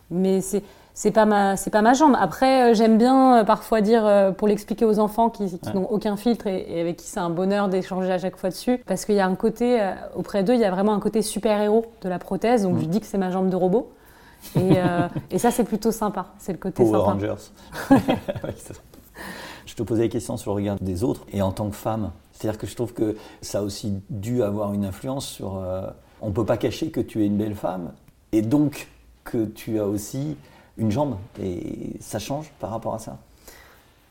mais 0.09 0.41
c'est 0.41 0.63
c'est 0.97 1.11
pas 1.11 1.27
ma 1.27 1.55
c'est 1.57 1.69
pas 1.69 1.83
ma 1.83 1.93
jambe. 1.93 2.17
Après, 2.19 2.71
euh, 2.71 2.73
j'aime 2.73 2.97
bien 2.97 3.37
euh, 3.37 3.43
parfois 3.43 3.81
dire 3.81 4.03
euh, 4.03 4.31
pour 4.31 4.47
l'expliquer 4.47 4.83
aux 4.83 4.97
enfants 4.97 5.29
qui, 5.29 5.59
n'ont 5.75 5.85
aucun 5.91 6.17
filtre 6.17 6.47
et, 6.47 6.81
avec 6.81 6.97
qui 6.97 7.05
c'est 7.05 7.19
un 7.19 7.29
bonheur 7.29 7.69
d'échanger 7.69 8.11
à 8.11 8.17
chaque 8.17 8.35
fois 8.35 8.49
dessus, 8.49 8.79
parce 8.87 9.05
qu'il 9.05 9.13
y 9.13 9.19
a 9.19 9.27
un 9.27 9.35
côté 9.35 9.79
auprès 10.15 10.43
d'eux, 10.43 10.55
il 10.55 10.59
y 10.59 10.65
a 10.65 10.71
vraiment 10.71 10.95
un 10.95 10.99
côté 10.99 11.21
super 11.21 11.61
héros 11.61 11.85
de 12.01 12.09
la 12.09 12.17
prothèse. 12.17 12.63
Donc 12.63 12.77
mm. 12.77 12.81
je 12.81 12.85
dis 12.85 12.99
que 12.99 13.05
c'est 13.05 13.19
ma 13.19 13.29
jambe 13.29 13.49
de 13.49 13.55
robot. 13.55 13.91
Et, 14.55 14.77
et 15.29 15.37
ça 15.37 15.51
c'est 15.51 15.65
plutôt 15.65 15.91
sympa. 15.91 16.27
C'est 16.39 16.53
le 16.53 16.57
côté 16.57 16.83
Power 16.83 17.05
sympa. 17.05 17.11
Rangers. 17.11 17.51
Je 19.67 19.75
te 19.75 19.83
posais 19.83 20.03
la 20.03 20.09
question 20.09 20.37
sur 20.37 20.51
le 20.51 20.55
regard 20.55 20.77
des 20.79 21.03
autres 21.03 21.25
et 21.31 21.41
en 21.41 21.51
tant 21.51 21.69
que 21.69 21.75
femme. 21.75 22.11
C'est-à-dire 22.31 22.57
que 22.57 22.67
je 22.67 22.75
trouve 22.75 22.93
que 22.93 23.17
ça 23.41 23.59
a 23.59 23.61
aussi 23.61 23.93
dû 24.09 24.41
avoir 24.41 24.73
une 24.73 24.85
influence 24.85 25.27
sur. 25.27 25.57
Euh, 25.57 25.87
on 26.21 26.29
ne 26.29 26.33
peut 26.33 26.45
pas 26.45 26.57
cacher 26.57 26.89
que 26.89 27.01
tu 27.01 27.21
es 27.21 27.25
une 27.25 27.37
belle 27.37 27.53
femme 27.53 27.91
et 28.31 28.41
donc 28.41 28.87
que 29.25 29.45
tu 29.45 29.77
as 29.77 29.85
aussi 29.85 30.37
une 30.77 30.89
jambe. 30.89 31.17
Et 31.41 31.97
ça 31.99 32.17
change 32.17 32.49
par 32.59 32.69
rapport 32.69 32.95
à 32.95 32.99
ça? 32.99 33.17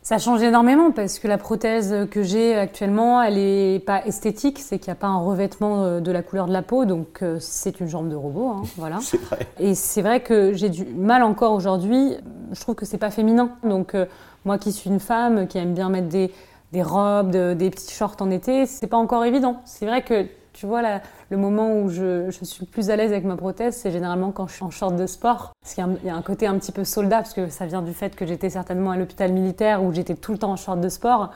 Ça 0.06 0.18
change 0.18 0.40
énormément 0.40 0.92
parce 0.92 1.18
que 1.18 1.26
la 1.26 1.36
prothèse 1.36 2.06
que 2.12 2.22
j'ai 2.22 2.54
actuellement, 2.54 3.20
elle 3.20 3.34
n'est 3.34 3.80
pas 3.80 4.06
esthétique, 4.06 4.60
c'est 4.60 4.78
qu'il 4.78 4.92
n'y 4.92 4.96
a 4.96 5.00
pas 5.00 5.08
un 5.08 5.18
revêtement 5.18 5.82
euh, 5.82 5.98
de 5.98 6.12
la 6.12 6.22
couleur 6.22 6.46
de 6.46 6.52
la 6.52 6.62
peau, 6.62 6.84
donc 6.84 7.22
euh, 7.22 7.38
c'est 7.40 7.80
une 7.80 7.88
jambe 7.88 8.08
de 8.08 8.14
robot, 8.14 8.50
hein, 8.50 8.62
voilà. 8.76 8.98
c'est 9.00 9.20
vrai. 9.20 9.38
Et 9.58 9.74
c'est 9.74 10.02
vrai 10.02 10.20
que 10.20 10.52
j'ai 10.52 10.68
du 10.68 10.84
mal 10.84 11.24
encore 11.24 11.54
aujourd'hui. 11.54 12.18
Je 12.52 12.60
trouve 12.60 12.74
que 12.74 12.86
c'est 12.86 12.98
pas 12.98 13.10
féminin. 13.10 13.50
Donc 13.62 13.94
euh, 13.94 14.06
moi 14.44 14.58
qui 14.58 14.72
suis 14.72 14.90
une 14.90 15.00
femme 15.00 15.46
qui 15.46 15.58
aime 15.58 15.74
bien 15.74 15.88
mettre 15.88 16.08
des, 16.08 16.32
des 16.72 16.82
robes, 16.82 17.30
des 17.30 17.70
petits 17.70 17.92
shorts 17.92 18.16
en 18.20 18.30
été, 18.30 18.66
c'est 18.66 18.86
pas 18.86 18.96
encore 18.96 19.24
évident. 19.24 19.60
C'est 19.64 19.86
vrai 19.86 20.02
que 20.02 20.26
tu 20.56 20.64
vois, 20.64 20.80
le 21.28 21.36
moment 21.36 21.78
où 21.80 21.90
je, 21.90 22.30
suis 22.30 22.64
le 22.64 22.66
plus 22.66 22.88
à 22.88 22.96
l'aise 22.96 23.12
avec 23.12 23.24
ma 23.24 23.36
prothèse, 23.36 23.76
c'est 23.76 23.90
généralement 23.90 24.32
quand 24.32 24.46
je 24.46 24.54
suis 24.54 24.64
en 24.64 24.70
short 24.70 24.96
de 24.96 25.06
sport. 25.06 25.52
Parce 25.60 25.74
qu'il 25.74 25.86
y, 26.02 26.08
a 26.08 26.14
un 26.14 26.22
côté 26.22 26.46
un 26.46 26.58
petit 26.58 26.72
peu 26.72 26.82
soldat, 26.82 27.18
parce 27.18 27.34
que 27.34 27.50
ça 27.50 27.66
vient 27.66 27.82
du 27.82 27.92
fait 27.92 28.16
que 28.16 28.24
j'étais 28.24 28.48
certainement 28.48 28.90
à 28.90 28.96
l'hôpital 28.96 29.32
militaire 29.32 29.84
où 29.84 29.92
j'étais 29.92 30.14
tout 30.14 30.32
le 30.32 30.38
temps 30.38 30.52
en 30.52 30.56
short 30.56 30.80
de 30.80 30.88
sport. 30.88 31.30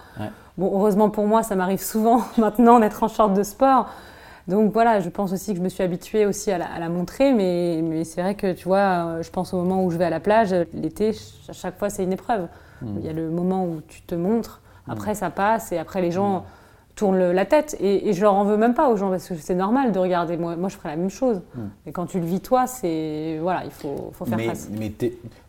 Bon, 0.57 0.71
heureusement 0.75 1.11
pour 1.11 1.27
moi, 1.27 1.43
ça 1.43 1.55
m'arrive 1.55 1.83
souvent 1.83 2.23
maintenant 2.39 2.81
d'être 2.81 3.03
en 3.03 3.09
short 3.09 3.35
de 3.35 3.43
sport. 3.43 3.91
Donc 4.49 4.73
voilà, 4.73 5.01
je 5.01 5.09
pense 5.09 5.33
aussi 5.33 5.53
que 5.53 5.59
je 5.59 5.63
me 5.63 5.69
suis 5.69 5.83
habituée 5.83 6.27
aussi 6.27 6.51
à 6.51 6.59
la, 6.59 6.89
montrer, 6.89 7.33
mais, 7.33 8.05
c'est 8.05 8.23
vrai 8.23 8.35
que 8.35 8.53
tu 8.53 8.65
vois, 8.65 8.79
euh, 8.79 9.23
je 9.23 9.31
pense 9.31 9.55
au 9.55 9.59
moment 9.59 9.85
où 9.85 9.91
je 9.91 9.97
vais 9.97 10.07
à 10.07 10.11
la 10.11 10.21
plage, 10.21 10.55
l'été, 10.75 11.11
à 11.49 11.53
chaque 11.53 11.79
fois 11.79 11.91
c'est 11.91 12.05
une 12.05 12.13
épreuve. 12.13 12.49
Hmm. 12.83 12.99
Il 12.99 13.05
y 13.05 13.09
a 13.09 13.13
le 13.13 13.31
moment 13.31 13.65
où 13.65 13.81
tu 13.87 14.03
te 14.03 14.15
montres, 14.15 14.61
après 14.89 15.15
ça 15.15 15.31
passe, 15.31 15.73
et 15.73 15.79
après 15.79 16.01
les 16.01 16.11
gens... 16.11 16.39
Hmm 16.39 16.45
tourne 17.01 17.31
la 17.31 17.47
tête. 17.47 17.79
Et, 17.81 18.13
je 18.13 18.21
leur 18.21 18.35
en 18.35 18.45
veux 18.45 18.59
même 18.59 18.75
pas 18.75 18.91
aux 18.91 18.97
gens 18.97 19.09
parce 19.09 19.27
que 19.27 19.35
c'est 19.35 19.55
normal 19.55 19.91
de 19.91 19.99
regarder. 19.99 20.37
Moi, 20.37 20.57
moi, 20.57 20.69
je 20.69 20.77
ferais 20.77 20.91
la 20.91 20.97
même 20.97 21.09
chose. 21.09 21.41
Hmm. 21.55 21.69
Mais 21.87 21.93
quand 21.93 22.05
tu 22.05 22.21
le 22.21 22.27
vis 22.27 22.41
toi, 22.41 22.67
c'est 22.67 23.39
voilà, 23.41 23.65
il 23.65 23.71
faut, 23.71 24.11
faut 24.13 24.27
faire 24.27 24.37
mais, 24.37 24.47
face. 24.47 24.69
Mais 24.71 24.93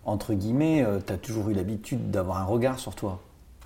entre 0.05 0.33
guillemets, 0.33 0.81
euh, 0.81 0.99
tu 1.05 1.11
as 1.11 1.17
toujours 1.17 1.49
eu 1.49 1.53
l'habitude 1.53 2.09
d'avoir 2.09 2.37
un 2.37 2.45
regard 2.45 2.79
sur 2.79 2.95
toi. 2.95 3.19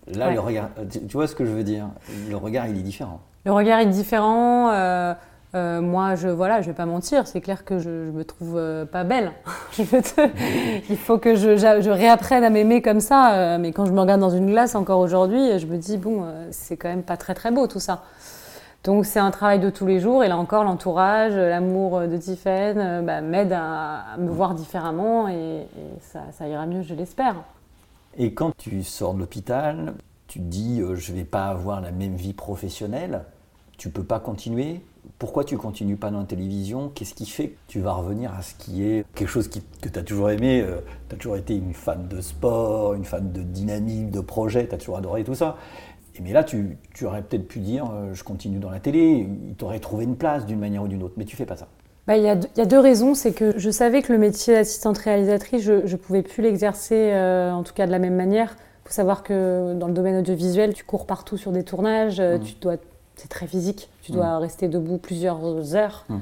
Là, 0.07 0.31
le 0.31 0.39
regard, 0.39 0.69
euh, 0.79 0.85
tu, 0.85 1.13
vois 1.13 1.27
ce 1.27 1.35
que 1.35 1.45
je 1.45 1.51
veux 1.51 1.63
dire? 1.63 1.87
Le 2.27 2.37
regard, 2.37 2.67
il 2.67 2.77
est 2.77 2.83
différent. 2.83 3.19
Le 3.45 3.51
regard 3.51 3.79
est 3.79 3.85
différent. 3.85 4.71
Euh, 4.71 5.13
euh, 5.55 5.79
moi, 5.79 6.15
je 6.15 6.27
voilà, 6.27 6.61
je 6.61 6.67
vais 6.67 6.73
pas 6.73 6.85
mentir, 6.85 7.27
c'est 7.27 7.39
clair 7.39 7.63
que 7.63 7.79
je, 7.79 8.05
je 8.07 8.11
me 8.11 8.25
trouve 8.25 8.57
euh, 8.57 8.85
pas 8.85 9.05
belle. 9.05 9.31
Il 9.77 10.97
faut 10.97 11.17
que 11.17 11.35
je, 11.35 11.89
réapprenne 11.89 12.43
à 12.43 12.49
m'aimer 12.49 12.81
comme 12.81 12.99
ça. 12.99 13.35
Euh, 13.35 13.57
mais 13.57 13.71
quand 13.71 13.85
je 13.85 13.93
me 13.93 14.01
regarde 14.01 14.19
dans 14.19 14.29
une 14.31 14.47
glace 14.47 14.75
encore 14.75 14.99
aujourd'hui, 14.99 15.57
je 15.57 15.65
me 15.65 15.77
dis 15.77 15.97
bon, 15.97 16.25
c'est 16.51 16.75
quand 16.75 16.89
même 16.89 17.03
pas 17.03 17.15
très 17.15 17.33
très 17.33 17.51
beau 17.51 17.67
tout 17.67 17.79
ça. 17.79 18.03
Donc 18.83 19.05
c'est 19.05 19.19
un 19.19 19.31
travail 19.31 19.59
de 19.59 19.69
tous 19.69 19.85
les 19.85 20.01
jours. 20.01 20.25
Et 20.25 20.27
là 20.27 20.37
encore, 20.37 20.65
l'entourage, 20.65 21.33
l'amour 21.33 22.01
de 22.01 22.17
Tiffen 22.17 23.05
bah, 23.05 23.21
m'aide 23.21 23.53
à, 23.53 24.17
me 24.17 24.29
voir 24.29 24.55
différemment 24.55 25.29
et, 25.29 25.67
ça, 26.01 26.23
ça, 26.33 26.49
ira 26.49 26.65
mieux, 26.65 26.81
je 26.81 26.93
l'espère. 26.93 27.35
Et 28.17 28.33
quand 28.33 28.51
tu 28.57 28.83
sors 28.83 29.13
de 29.13 29.19
l'hôpital, 29.19 29.93
tu 30.27 30.39
te 30.39 30.45
dis 30.45 30.81
je 30.95 31.13
vais 31.13 31.23
pas 31.23 31.45
avoir 31.45 31.79
la 31.79 31.91
même 31.91 32.15
vie 32.15 32.33
professionnelle. 32.33 33.21
Tu 33.77 33.89
peux 33.89 34.03
pas 34.03 34.19
continuer 34.19 34.81
pourquoi 35.19 35.43
tu 35.43 35.57
continues 35.57 35.95
pas 35.95 36.11
dans 36.11 36.19
la 36.19 36.25
télévision? 36.25 36.91
Qu'est-ce 36.93 37.13
qui 37.13 37.25
fait 37.25 37.49
que 37.49 37.57
tu 37.67 37.79
vas 37.79 37.93
revenir 37.93 38.33
à 38.33 38.41
ce 38.41 38.53
qui 38.55 38.83
est 38.83 39.05
quelque 39.15 39.27
chose 39.27 39.47
que 39.47 39.59
tu 39.89 39.99
as 39.99 40.03
toujours 40.03 40.29
aimé 40.29 40.61
euh, 40.61 40.79
Tu 41.09 41.15
as 41.15 41.17
toujours 41.17 41.37
été 41.37 41.55
une 41.55 41.73
fan 41.73 42.07
de 42.07 42.21
sport, 42.21 42.93
une 42.93 43.05
fan 43.05 43.31
de 43.31 43.41
dynamique, 43.41 44.11
de 44.11 44.19
projet, 44.19 44.67
tu 44.67 44.75
as 44.75 44.77
toujours 44.77 44.97
adoré 44.97 45.23
tout 45.23 45.35
ça. 45.35 45.57
Et 46.15 46.21
mais 46.21 46.31
là, 46.31 46.43
tu, 46.43 46.77
aurais 47.03 47.21
peut-être 47.21 47.47
pu 47.47 47.59
dire 47.59 47.85
euh, 47.93 48.13
je 48.13 48.23
continue 48.23 48.59
dans 48.59 48.69
la 48.69 48.79
télé, 48.79 49.27
il 49.47 49.55
t'aurait 49.55 49.79
trouvé 49.79 50.05
une 50.05 50.15
place 50.15 50.45
d'une 50.45 50.59
manière 50.59 50.83
ou 50.83 50.87
d'une 50.87 51.03
autre, 51.03 51.15
mais 51.17 51.25
tu 51.25 51.35
fais 51.35 51.45
pas 51.45 51.57
ça. 51.57 51.67
Bah, 52.07 52.17
il 52.17 52.23
y, 52.23 52.29
a 52.29 52.65
deux 52.65 52.79
raisons. 52.79 53.15
C'est 53.15 53.31
que 53.31 53.57
je 53.57 53.69
savais 53.71 54.03
que 54.03 54.13
le 54.13 54.19
métier 54.19 54.53
d'assistante 54.53 54.99
réalisatrice, 54.99 55.63
je 55.63 55.73
ne 55.73 55.95
pouvais 55.95 56.21
plus 56.21 56.43
l'exercer, 56.43 57.11
euh, 57.11 57.51
en 57.51 57.63
tout 57.63 57.73
cas 57.73 57.87
de 57.87 57.91
la 57.91 57.99
même 57.99 58.15
manière. 58.15 58.55
Il 58.83 58.89
faut 58.89 58.93
savoir 58.93 59.23
que 59.23 59.73
dans 59.73 59.87
le 59.87 59.93
domaine 59.93 60.17
audiovisuel, 60.17 60.75
tu 60.75 60.83
cours 60.83 61.07
partout 61.07 61.37
sur 61.37 61.51
des 61.51 61.63
tournages, 61.63 62.21
mmh. 62.21 62.39
tu 62.41 62.53
dois 62.61 62.77
c'est 63.15 63.29
très 63.29 63.47
physique. 63.47 63.89
Tu 64.01 64.11
dois 64.11 64.37
mm. 64.37 64.41
rester 64.41 64.67
debout 64.67 64.97
plusieurs 64.97 65.75
heures. 65.75 66.05
Mm. 66.09 66.17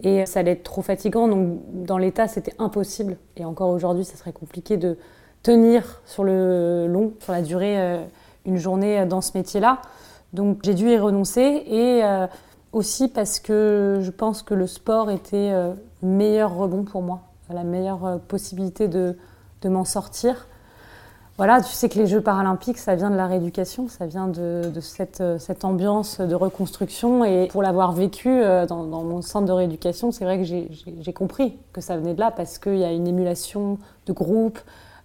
Et 0.00 0.26
ça 0.26 0.40
allait 0.40 0.52
être 0.52 0.64
trop 0.64 0.82
fatigant. 0.82 1.28
Donc, 1.28 1.60
dans 1.72 1.98
l'état, 1.98 2.28
c'était 2.28 2.54
impossible. 2.58 3.16
Et 3.36 3.44
encore 3.44 3.70
aujourd'hui, 3.70 4.04
ça 4.04 4.16
serait 4.16 4.32
compliqué 4.32 4.76
de 4.76 4.98
tenir 5.42 6.02
sur 6.04 6.24
le 6.24 6.86
long, 6.88 7.12
sur 7.20 7.32
la 7.32 7.42
durée, 7.42 7.80
euh, 7.80 8.04
une 8.44 8.58
journée 8.58 9.06
dans 9.06 9.20
ce 9.20 9.36
métier-là. 9.36 9.80
Donc, 10.32 10.58
j'ai 10.64 10.74
dû 10.74 10.90
y 10.90 10.98
renoncer. 10.98 11.64
Et 11.66 12.04
euh, 12.04 12.26
aussi 12.72 13.08
parce 13.08 13.38
que 13.38 13.98
je 14.00 14.10
pense 14.10 14.42
que 14.42 14.54
le 14.54 14.66
sport 14.66 15.10
était 15.10 15.50
le 15.50 15.54
euh, 15.54 15.74
meilleur 16.02 16.54
rebond 16.54 16.82
pour 16.82 17.02
moi, 17.02 17.20
la 17.48 17.62
meilleure 17.62 18.20
possibilité 18.26 18.88
de, 18.88 19.16
de 19.62 19.68
m'en 19.68 19.84
sortir. 19.84 20.48
Voilà, 21.36 21.60
tu 21.60 21.72
sais 21.72 21.88
que 21.88 21.98
les 21.98 22.06
Jeux 22.06 22.20
paralympiques, 22.20 22.78
ça 22.78 22.94
vient 22.94 23.10
de 23.10 23.16
la 23.16 23.26
rééducation, 23.26 23.88
ça 23.88 24.06
vient 24.06 24.28
de, 24.28 24.70
cette, 24.80 25.20
euh, 25.20 25.36
cette, 25.40 25.64
ambiance 25.64 26.20
de 26.20 26.34
reconstruction. 26.36 27.24
Et 27.24 27.48
pour 27.48 27.60
l'avoir 27.60 27.90
vécu 27.90 28.28
euh, 28.28 28.66
dans, 28.66 28.84
mon 28.84 29.20
centre 29.20 29.46
de 29.46 29.52
rééducation, 29.52 30.12
c'est 30.12 30.24
vrai 30.24 30.38
que 30.38 30.44
j'ai 30.44 31.12
compris 31.12 31.58
que 31.72 31.80
ça 31.80 31.96
venait 31.96 32.14
de 32.14 32.20
là 32.20 32.30
parce 32.30 32.58
qu'il 32.58 32.78
y 32.78 32.84
a 32.84 32.92
une 32.92 33.08
émulation 33.08 33.78
de 34.06 34.12
groupe 34.12 34.60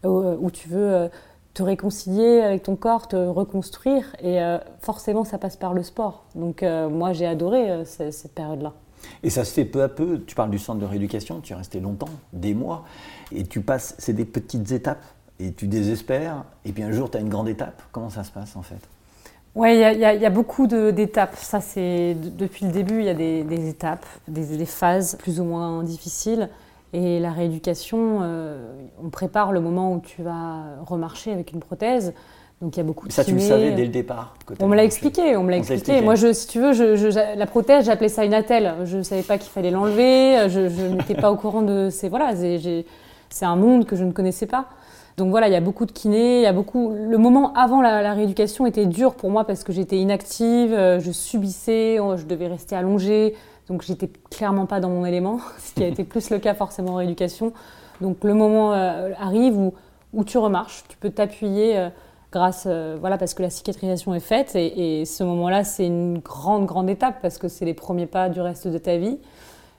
euh, 0.05 0.37
où 0.39 0.51
tu 0.51 0.69
veux 0.69 1.09
te 1.55 1.63
réconcilier 1.63 2.41
avec 2.41 2.61
ton 2.61 2.75
corps, 2.75 3.07
te 3.07 3.15
reconstruire. 3.15 4.15
Et 4.21 4.39
forcément, 4.81 5.23
ça 5.23 5.39
passe 5.39 5.57
par 5.57 5.73
le 5.73 5.81
sport. 5.81 6.25
Donc 6.35 6.63
moi, 6.63 7.11
j'ai 7.11 7.25
adoré 7.25 7.85
cette 7.85 8.35
période-là. 8.35 8.73
Et 9.23 9.29
ça 9.29 9.43
se 9.45 9.51
fait 9.51 9.65
peu 9.65 9.81
à 9.81 9.89
peu. 9.89 10.21
Tu 10.25 10.35
parles 10.35 10.51
du 10.51 10.59
centre 10.59 10.79
de 10.79 10.85
rééducation, 10.85 11.41
tu 11.41 11.53
es 11.53 11.55
resté 11.55 11.79
longtemps, 11.79 12.09
des 12.33 12.53
mois, 12.53 12.85
et 13.31 13.45
tu 13.45 13.61
passes, 13.61 13.95
c'est 13.97 14.13
des 14.13 14.25
petites 14.25 14.71
étapes 14.71 15.03
et 15.39 15.53
tu 15.53 15.67
désespères, 15.67 16.43
et 16.65 16.71
puis 16.71 16.83
un 16.83 16.91
jour 16.91 17.09
tu 17.09 17.17
as 17.17 17.21
une 17.21 17.29
grande 17.29 17.49
étape. 17.49 17.81
Comment 17.91 18.09
ça 18.09 18.23
se 18.23 18.31
passe 18.31 18.55
en 18.55 18.61
fait? 18.61 18.79
Oui, 19.55 19.73
il 19.73 19.99
y, 19.99 20.25
a 20.25 20.29
beaucoup 20.29 20.67
d'étapes. 20.67 21.35
Ça, 21.35 21.59
c'est 21.59 22.15
depuis 22.15 22.65
le 22.65 22.71
début, 22.71 22.99
il 22.99 23.05
y 23.05 23.09
a 23.09 23.13
des, 23.15 23.69
étapes, 23.69 24.05
des, 24.27 24.65
phases 24.65 25.17
plus 25.17 25.39
ou 25.39 25.43
moins 25.43 25.83
difficiles. 25.83 26.49
Et 26.93 27.19
la 27.19 27.31
rééducation, 27.31 28.19
euh, 28.21 28.71
on 29.03 29.09
prépare 29.09 29.51
le 29.51 29.59
moment 29.59 29.93
où 29.93 29.99
tu 29.99 30.21
vas 30.21 30.63
remarcher 30.85 31.31
avec 31.31 31.51
une 31.51 31.59
prothèse. 31.59 32.13
Donc 32.61 32.75
il 32.75 32.77
y 32.77 32.81
a 32.81 32.83
beaucoup 32.83 33.07
de 33.07 33.11
Ça, 33.11 33.23
tu 33.23 33.33
le 33.33 33.39
savais 33.39 33.71
dès 33.71 33.83
le 33.83 33.91
départ 33.91 34.35
On 34.59 34.67
me 34.67 34.75
l'a 34.75 34.83
expliqué, 34.83 35.35
on 35.35 35.43
me 35.43 35.51
l'a 35.51 35.57
expliqué. 35.57 36.01
Moi, 36.01 36.15
je, 36.15 36.31
si 36.31 36.47
tu 36.47 36.59
veux, 36.59 36.73
je, 36.73 37.37
la 37.37 37.45
prothèse, 37.45 37.85
j'appelais 37.85 38.09
ça 38.09 38.25
une 38.25 38.33
attelle. 38.33 38.75
Je 38.85 38.97
ne 38.97 39.03
savais 39.03 39.23
pas 39.23 39.37
qu'il 39.37 39.51
fallait 39.51 39.71
l'enlever. 39.71 40.47
Je, 40.49 40.87
n'étais 40.93 41.15
pas 41.15 41.31
au 41.31 41.35
courant 41.35 41.63
de 41.63 41.89
ces 41.89 42.07
voilà. 42.07 42.33
C'est 42.35 43.45
un 43.45 43.55
monde 43.55 43.85
que 43.85 43.95
je 43.95 44.03
ne 44.03 44.11
connaissais 44.11 44.47
pas. 44.47 44.67
Donc 45.19 45.31
voilà, 45.31 45.49
il 45.49 45.53
y 45.53 45.57
a 45.57 45.61
beaucoup 45.61 45.85
de 45.85 45.91
kinés, 45.91 46.39
il 46.39 46.43
y 46.43 46.47
a 46.47 46.53
beaucoup. 46.53 46.93
Le 46.93 47.17
moment 47.17 47.53
avant 47.53 47.81
la, 47.81 48.13
rééducation 48.13 48.65
était 48.65 48.85
dur 48.85 49.15
pour 49.15 49.29
moi 49.29 49.43
parce 49.43 49.65
que 49.65 49.73
j'étais 49.73 49.97
inactive, 49.97 50.73
euh, 50.73 50.99
je 51.01 51.11
subissais, 51.11 51.97
je 51.97 52.25
devais 52.25 52.47
rester 52.47 52.73
allongée, 52.75 53.35
donc 53.67 53.81
j'étais 53.81 54.09
clairement 54.31 54.65
pas 54.65 54.79
dans 54.79 54.89
mon 54.89 55.05
élément, 55.05 55.39
ce 55.59 55.73
qui 55.73 55.83
a 55.83 55.87
été 55.87 56.05
plus 56.05 56.29
le 56.29 56.39
cas 56.39 56.53
forcément 56.53 56.93
en 56.93 56.95
rééducation. 56.95 57.51
Donc 57.99 58.23
le 58.23 58.33
moment 58.33 58.73
euh, 58.73 59.11
arrive 59.19 59.57
où, 59.57 59.73
où, 60.13 60.23
tu 60.23 60.37
remarches, 60.37 60.85
tu 60.87 60.95
peux 60.95 61.09
t'appuyer 61.09 61.77
euh, 61.77 61.89
grâce, 62.31 62.65
voilà, 62.65 63.17
parce 63.17 63.33
que 63.33 63.41
la 63.41 63.49
cicatrisation 63.49 64.15
est 64.15 64.21
faite 64.21 64.55
et, 64.55 65.01
et 65.01 65.05
ce 65.05 65.25
moment-là 65.25 65.65
c'est 65.65 65.85
une 65.85 66.19
grande 66.19 66.65
grande 66.65 66.89
étape 66.89 67.17
parce 67.21 67.37
que 67.37 67.49
c'est 67.49 67.65
les 67.65 67.73
premiers 67.73 68.05
pas 68.05 68.29
du 68.29 68.39
reste 68.39 68.69
de 68.69 68.77
ta 68.77 68.95
vie. 68.95 69.17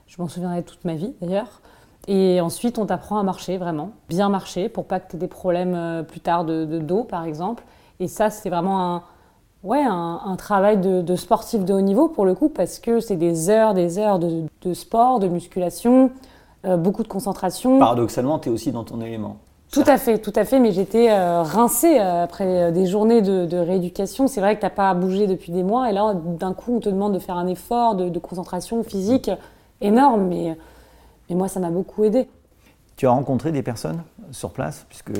Je 0.05 0.21
m'en 0.21 0.27
souviendrai 0.27 0.61
toute 0.61 0.85
ma 0.85 0.93
vie 0.93 1.15
d'ailleurs. 1.19 1.61
Et 2.07 2.41
ensuite, 2.41 2.79
on 2.79 2.85
t'apprend 2.85 3.19
à 3.19 3.23
marcher 3.23 3.57
vraiment, 3.57 3.91
bien 4.09 4.29
marcher 4.29 4.69
pour 4.69 4.85
pas 4.85 4.99
que 4.99 5.09
tu 5.11 5.15
aies 5.15 5.19
des 5.19 5.27
problèmes 5.27 5.75
euh, 5.75 6.03
plus 6.03 6.19
tard 6.19 6.45
de, 6.45 6.65
dos, 6.79 7.03
par 7.03 7.25
exemple. 7.25 7.63
Et 7.99 8.07
ça, 8.07 8.29
c'est 8.29 8.49
vraiment 8.49 8.95
un, 8.95 9.03
ouais, 9.63 9.83
un, 9.83 10.35
travail 10.35 10.77
de, 10.77 11.15
sportif 11.15 11.63
de 11.63 11.73
haut 11.73 11.81
niveau 11.81 12.07
pour 12.07 12.25
le 12.25 12.33
coup, 12.33 12.49
parce 12.49 12.79
que 12.79 12.99
c'est 12.99 13.17
des 13.17 13.49
heures, 13.49 13.73
des 13.73 13.99
heures 13.99 14.17
de, 14.19 14.73
sport, 14.73 15.19
de 15.19 15.27
musculation, 15.27 16.11
euh, 16.65 16.77
beaucoup 16.77 17.03
de 17.03 17.07
concentration. 17.07 17.77
Paradoxalement, 17.77 18.39
tu 18.39 18.49
es 18.49 18.51
aussi 18.51 18.71
dans 18.71 18.83
ton 18.83 18.99
élément. 19.01 19.37
Tout 19.71 19.83
à 19.85 19.97
fait, 19.97 20.17
tout 20.17 20.33
à 20.35 20.43
fait, 20.43 20.59
mais 20.59 20.73
j'étais 20.73 21.11
euh, 21.11 21.43
rincée 21.43 21.97
après 21.97 22.73
des 22.73 22.87
journées 22.87 23.21
de, 23.21 23.57
rééducation. 23.57 24.27
C'est 24.27 24.41
vrai 24.41 24.55
que 24.55 24.61
tu 24.61 24.65
n'as 24.65 24.71
pas 24.71 24.93
bougé 24.95 25.27
depuis 25.27 25.51
des 25.51 25.63
mois, 25.63 25.89
et 25.89 25.93
là, 25.93 26.13
d'un 26.13 26.53
coup, 26.53 26.75
on 26.77 26.79
te 26.79 26.89
demande 26.89 27.13
de 27.13 27.19
faire 27.19 27.37
un 27.37 27.47
effort 27.47 27.93
de, 27.93 28.19
concentration 28.19 28.83
physique 28.83 29.29
énorme, 29.79 30.25
mais 30.27 30.57
et 31.31 31.35
moi, 31.35 31.47
ça 31.47 31.59
m'a 31.59 31.69
beaucoup 31.69 32.03
aidé. 32.03 32.27
Tu 32.97 33.07
as 33.07 33.11
rencontré 33.11 33.51
des 33.51 33.63
personnes 33.63 34.03
sur 34.31 34.51
place, 34.51 34.85
puisque 34.89 35.13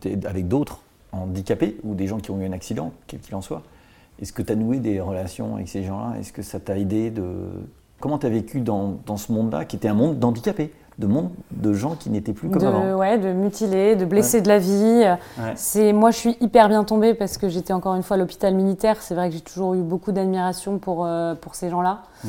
tu 0.00 0.08
es 0.08 0.26
avec 0.26 0.48
d'autres 0.48 0.80
handicapés 1.10 1.76
ou 1.84 1.94
des 1.94 2.06
gens 2.06 2.18
qui 2.18 2.30
ont 2.30 2.40
eu 2.40 2.46
un 2.46 2.52
accident, 2.52 2.92
quel 3.06 3.20
qu'il 3.20 3.34
en 3.34 3.42
soit. 3.42 3.62
Est-ce 4.20 4.32
que 4.32 4.40
tu 4.40 4.52
as 4.52 4.56
noué 4.56 4.78
des 4.78 5.00
relations 5.00 5.56
avec 5.56 5.68
ces 5.68 5.82
gens-là? 5.82 6.18
Est-ce 6.18 6.32
que 6.32 6.42
ça 6.42 6.60
t'a 6.60 6.78
aidé 6.78 7.10
de... 7.10 7.26
Comment 8.00 8.18
tu 8.18 8.26
as 8.26 8.30
vécu 8.30 8.60
dans, 8.60 8.96
dans 9.04 9.16
ce 9.16 9.32
monde-là, 9.32 9.64
qui 9.64 9.76
était 9.76 9.88
un 9.88 9.94
monde 9.94 10.18
d'handicapés 10.18 10.72
de 10.98 11.06
monde 11.06 11.30
de 11.50 11.72
gens 11.72 11.96
qui 11.96 12.10
n'étaient 12.10 12.32
plus 12.34 12.50
comme 12.50 12.60
de, 12.60 12.66
avant? 12.66 12.98
Ouais, 12.98 13.18
de 13.18 13.32
mutilés, 13.32 13.96
de 13.96 14.04
blessés 14.04 14.42
de 14.42 14.48
la 14.48 14.58
vie. 14.58 15.04
C'est 15.54 15.92
moi, 15.92 16.10
je 16.10 16.18
suis 16.18 16.36
hyper 16.40 16.68
bien 16.68 16.84
tombée 16.84 17.14
parce 17.14 17.38
que 17.38 17.48
j'étais 17.48 17.72
encore 17.72 17.94
une 17.94 18.02
fois 18.02 18.16
à 18.16 18.18
l'hôpital 18.18 18.54
militaire. 18.54 19.00
C'est 19.00 19.14
vrai 19.14 19.28
que 19.28 19.34
j'ai 19.34 19.40
toujours 19.40 19.74
eu 19.74 19.82
beaucoup 19.82 20.12
d'admiration 20.12 20.78
pour, 20.78 21.06
euh, 21.06 21.34
pour 21.34 21.54
ces 21.54 21.70
gens-là. 21.70 22.02
Mm. 22.24 22.28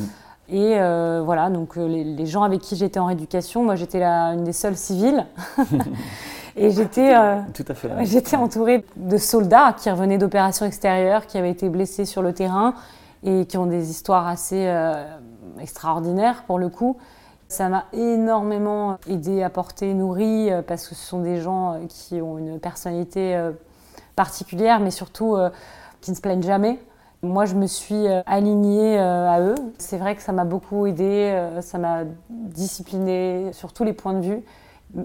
Et 0.53 0.79
euh, 0.79 1.21
voilà, 1.25 1.49
donc 1.49 1.77
euh, 1.77 1.87
les, 1.87 2.25
gens 2.25 2.43
avec 2.43 2.61
qui 2.61 2.75
j'étais 2.75 2.99
en 2.99 3.07
rééducation, 3.07 3.63
moi 3.63 3.75
j'étais 3.75 4.03
une 4.03 4.43
des 4.43 4.53
seules 4.53 4.77
civiles. 4.77 5.25
et 6.55 6.69
j'étais 6.69 7.15
j'étais 8.01 8.35
entourée 8.35 8.85
de 8.95 9.17
soldats 9.17 9.75
qui 9.77 9.89
revenaient 9.89 10.19
d'opérations 10.19 10.65
extérieures, 10.65 11.25
qui 11.25 11.37
avaient 11.37 11.51
été 11.51 11.69
blessés 11.69 12.05
sur 12.05 12.21
le 12.21 12.33
terrain 12.33 12.75
et 13.23 13.45
qui 13.45 13.57
ont 13.57 13.65
des 13.65 13.89
histoires 13.89 14.27
assez 14.27 14.71
extraordinaires 15.59 16.43
pour 16.45 16.59
le 16.59 16.69
coup. 16.69 16.97
Ça 17.53 17.69
m'a 17.69 17.85
énormément 17.93 18.97
aidé 19.07 19.43
à 19.43 19.49
porter, 19.51 19.93
nourri, 19.93 20.51
euh, 20.51 20.63
parce 20.63 20.87
que 20.87 20.95
ce 20.95 21.05
sont 21.05 21.21
des 21.21 21.39
gens 21.39 21.73
euh, 21.73 21.85
qui 21.87 22.19
ont 22.19 22.39
une 22.39 22.59
personnalité 22.59 23.35
euh, 23.35 23.51
particulière, 24.15 24.79
mais 24.79 24.89
surtout 24.89 25.37
qui 26.01 26.09
ne 26.09 26.15
se 26.15 26.21
plaignent 26.21 26.41
jamais. 26.41 26.79
Moi, 27.23 27.45
je 27.45 27.55
me 27.55 27.67
suis 27.67 28.05
alignée 28.25 28.99
à 28.99 29.39
eux. 29.39 29.55
C'est 29.77 29.97
vrai 29.97 30.15
que 30.15 30.21
ça 30.21 30.33
m'a 30.33 30.43
beaucoup 30.43 30.85
aidé, 30.85 31.33
ça 31.61 31.77
m'a 31.77 32.03
disciplinée 32.29 33.51
sur 33.53 33.71
tous 33.71 33.85
les 33.85 33.93
points 33.93 34.13
de 34.13 34.25
vue. 34.25 34.43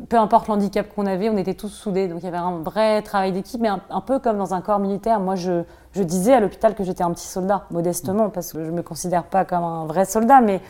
Peu 0.08 0.18
importe 0.18 0.48
l'handicap 0.48 0.86
qu'on 0.94 1.06
avait, 1.06 1.30
on 1.30 1.36
était 1.38 1.54
tous 1.54 1.68
soudés. 1.68 2.08
Donc 2.08 2.18
il 2.20 2.24
y 2.24 2.28
avait 2.28 2.36
un 2.36 2.58
vrai 2.58 3.02
travail 3.02 3.30
d'équipe, 3.32 3.60
mais 3.60 3.68
un, 3.68 4.00
peu 4.00 4.18
comme 4.18 4.36
dans 4.36 4.52
un 4.52 4.60
corps 4.60 4.80
militaire. 4.80 5.20
Moi, 5.20 5.36
je, 5.36 5.62
je 5.92 6.02
disais 6.02 6.34
à 6.34 6.40
l'hôpital 6.40 6.74
que 6.74 6.82
j'étais 6.82 7.04
un 7.04 7.12
petit 7.12 7.26
soldat, 7.26 7.66
modestement, 7.70 8.28
parce 8.30 8.52
que 8.52 8.64
je 8.64 8.70
ne 8.70 8.76
me 8.76 8.82
considère 8.82 9.24
pas 9.24 9.44
comme 9.44 9.64
un 9.64 9.86
vrai 9.86 10.04
soldat, 10.04 10.40
mais 10.40 10.60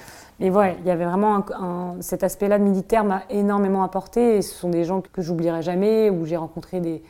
et 0.41 0.51
voilà, 0.51 0.75
il 0.79 0.87
y 0.87 0.91
avait 0.91 1.05
vraiment 1.05 1.45
cet 2.01 2.23
aspect-là 2.23 2.59
de 2.59 2.65
militaire 2.65 3.05
m'a 3.05 3.23
énormément 3.29 3.83
apporté. 3.83 4.37
Et 4.37 4.43
ce 4.43 4.55
sont 4.55 4.69
des 4.69 4.85
gens 4.85 5.01
que, 5.01 5.21
j'oublierai 5.21 5.63
jamais, 5.63 6.11
où 6.11 6.25
j'ai 6.25 6.37
rencontré 6.37 6.81
des, 6.81 7.03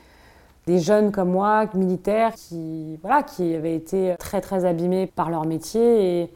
des, 0.68 0.78
jeunes 0.78 1.10
comme 1.12 1.30
moi, 1.30 1.66
militaires, 1.75 2.32
qui, 2.34 2.98
voilà, 3.02 3.22
qui 3.22 3.54
avaient 3.54 3.75
été 3.75 4.14
très 4.18 4.40
très 4.40 4.64
abîmés 4.64 5.06
par 5.06 5.30
leur 5.30 5.44
métier 5.44 6.22
et 6.22 6.30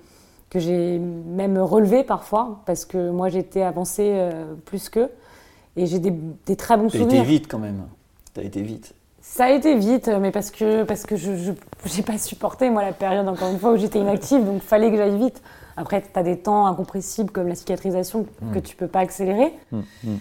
que 0.50 0.58
j'ai 0.58 0.98
même 0.98 1.58
relevé 1.58 2.04
parfois, 2.04 2.60
parce 2.66 2.84
que 2.84 3.10
moi 3.10 3.28
j'étais 3.28 3.62
avancée 3.62 4.10
euh, 4.12 4.54
plus 4.64 4.88
qu'eux. 4.88 5.08
Et 5.76 5.86
j'ai 5.86 5.98
des, 5.98 6.10
des, 6.10 6.56
très 6.56 6.76
bons 6.76 6.90
souvenirs. 6.90 7.08
T'as 7.08 7.16
été 7.16 7.24
vite 7.24 7.48
quand 7.48 7.58
même. 7.58 7.82
T'as 8.34 8.42
été 8.42 8.60
vite. 8.60 8.94
Ça 9.22 9.44
a 9.44 9.50
été 9.50 9.76
vite, 9.76 10.10
mais 10.20 10.30
parce 10.30 10.50
que, 10.50 10.82
parce 10.82 11.04
que 11.04 11.16
je 11.16 11.52
n'ai 11.52 12.02
pas 12.04 12.18
supporté, 12.18 12.68
moi, 12.68 12.82
la 12.82 12.92
période, 12.92 13.26
encore 13.28 13.50
une 13.50 13.58
fois, 13.58 13.72
où 13.72 13.76
j'étais 13.76 14.00
inactive, 14.00 14.44
donc 14.44 14.56
il 14.56 14.60
fallait 14.60 14.90
que 14.90 14.96
j'aille 14.96 15.16
vite. 15.16 15.40
Après, 15.76 16.02
tu 16.02 16.18
as 16.18 16.22
des 16.22 16.38
temps 16.38 16.66
incompressibles 16.66 17.30
comme 17.30 17.48
la 17.48 17.54
cicatrisation 17.54 18.26
que 18.52 18.58
mm. 18.58 18.62
tu 18.62 18.76
peux 18.76 18.88
pas 18.88 19.00
accélérer. 19.00 19.54
Mm, 19.70 19.78
mm. 20.04 20.18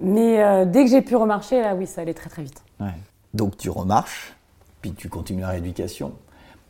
Mais 0.00 0.42
euh, 0.42 0.64
dès 0.64 0.84
que 0.84 0.90
j'ai 0.90 1.00
pu 1.00 1.16
remarcher, 1.16 1.60
là, 1.60 1.74
oui, 1.74 1.86
ça 1.86 2.02
allait 2.02 2.14
très 2.14 2.28
très 2.28 2.42
vite. 2.42 2.62
Donc 3.34 3.56
tu 3.56 3.70
remarches, 3.70 4.34
puis 4.80 4.92
tu 4.92 5.08
continues 5.08 5.42
la 5.42 5.48
rééducation. 5.48 6.12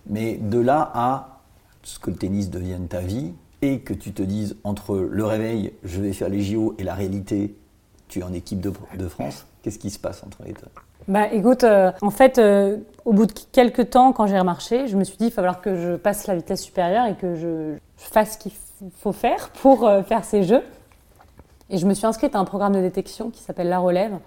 Mais 0.07 0.37
de 0.37 0.59
là 0.59 0.90
à 0.95 1.40
ce 1.83 1.99
que 1.99 2.11
le 2.11 2.17
tennis 2.17 2.50
devienne 2.50 2.88
ta 2.88 3.00
vie 3.00 3.33
et 3.62 3.81
que 3.81 3.95
tu 3.95 4.12
te 4.12 4.23
dises 4.23 4.57
entre 4.64 4.97
le 4.97 5.25
réveil, 5.25 5.73
je 5.85 6.00
vais 6.00 6.12
faire 6.12 6.29
les 6.29 6.43
JO 6.43 6.75
et 6.79 6.85
la 6.85 6.95
réalité, 6.95 7.55
tu 8.09 8.21
es 8.21 8.23
en 8.23 8.33
équipe 8.33 8.61
de, 8.61 9.09
France, 9.09 9.47
qu'est-ce 9.62 9.79
qui 9.79 9.90
se 9.90 9.99
passe 9.99 10.23
entre 10.25 10.43
les 10.45 10.52
deux? 10.52 10.61
Bah 11.09 11.33
écoute, 11.33 11.64
euh, 11.64 11.93
en 12.02 12.11
fait, 12.11 12.38
euh, 12.38 12.76
au 13.05 13.12
bout 13.12 13.26
de 13.26 13.33
quelques 13.52 13.90
temps, 13.90 14.12
quand 14.12 14.26
j'ai 14.26 14.38
remarché, 14.38 14.87
je 14.87 14.97
me 14.97 15.05
suis 15.05 15.17
dit, 15.17 15.26
il 15.26 15.31
va 15.31 15.37
falloir 15.37 15.61
que 15.61 15.75
je 15.75 15.97
passe 15.97 16.26
la 16.26 16.35
vitesse 16.35 16.62
supérieure 16.62 17.07
et 17.07 17.14
que 17.14 17.35
je, 17.37 17.76
fasse 17.97 18.35
ce 18.35 18.38
qu'il 18.38 18.52
faut 18.99 19.12
faire 19.12 19.50
pour 19.62 19.87
euh, 19.87 20.02
faire 20.02 20.25
ces 20.25 20.43
jeux. 20.43 20.62
Et 21.71 21.79
je 21.79 21.87
me 21.87 21.95
suis 21.95 22.07
inscrite 22.07 22.35
à 22.35 22.38
un 22.38 22.45
programme 22.45 22.75
de 22.75 22.81
détection 22.81 23.31
qui 23.31 23.43
s'appelle 23.43 23.69
La 23.69 23.79
Relève, 23.79 24.19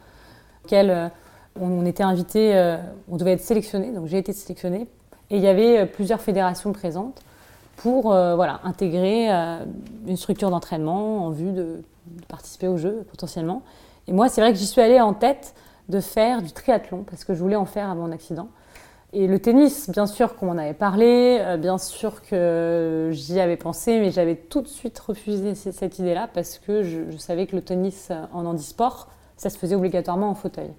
auquel 0.63 1.12
on, 1.60 1.86
était 1.86 2.04
invité, 2.04 2.78
on 3.10 3.18
devait 3.18 3.34
être 3.34 3.42
sélectionné, 3.42 3.92
donc 3.92 4.08
j'ai 4.08 4.18
été 4.18 4.34
sélectionnée. 4.34 4.88
Et 5.30 5.38
il 5.38 5.42
y 5.42 5.48
avait 5.48 5.86
plusieurs 5.86 6.22
fédérations 6.22 6.74
présentes 6.74 7.22
pour 7.78 8.10
voilà, 8.10 8.60
intégrer 8.63 9.30
une 10.08 10.18
structure 10.18 10.50
d'entraînement 10.50 11.26
en 11.26 11.30
vue 11.30 11.52
de, 11.52 11.84
participer 12.28 12.68
aux 12.68 12.78
Jeux 12.78 13.06
potentiellement. 13.10 13.62
Et 14.08 14.13
moi, 14.13 14.30
c'est 14.30 14.42
vrai 14.42 14.52
que 14.52 14.58
j'y 14.58 14.68
suis 14.68 14.82
allée 14.82 15.00
en 15.00 15.13
tête 15.13 15.54
de 15.89 16.00
faire 16.00 16.42
du 16.42 16.52
triathlon 16.52 17.04
parce 17.04 17.24
que 17.24 17.34
je 17.34 17.39
voulais 17.39 17.56
en 17.56 17.66
faire 17.66 17.89
avant 17.89 18.08
mon 18.08 18.12
accident. 18.12 18.48
Et 19.16 19.28
le 19.28 19.38
tennis, 19.38 19.89
bien 19.92 20.08
sûr 20.08 20.36
qu'on 20.36 20.48
m'en 20.48 20.58
avait 20.58 20.74
parlé, 20.74 21.38
euh, 21.39 21.58
bien 21.58 21.78
sûr 21.78 22.24
que 22.24 23.10
j'y 23.12 23.39
avais 23.39 23.58
pensé, 23.58 24.00
mais 24.00 24.10
j'avais 24.10 24.36
tout 24.36 24.62
de 24.62 24.68
suite 24.68 24.98
refusé 24.98 25.54
cette 25.54 26.00
idée-là 26.00 26.28
parce 26.34 26.58
que 26.58 26.82
je, 26.82 27.16
savais 27.18 27.46
que 27.46 27.56
le 27.56 27.62
tennis 27.62 28.12
en 28.34 28.46
handisport, 28.46 29.10
ça 29.38 29.52
se 29.52 29.58
faisait 29.58 29.76
obligatoirement 29.76 30.30
en 30.30 30.36
fauteuil. 30.36 30.72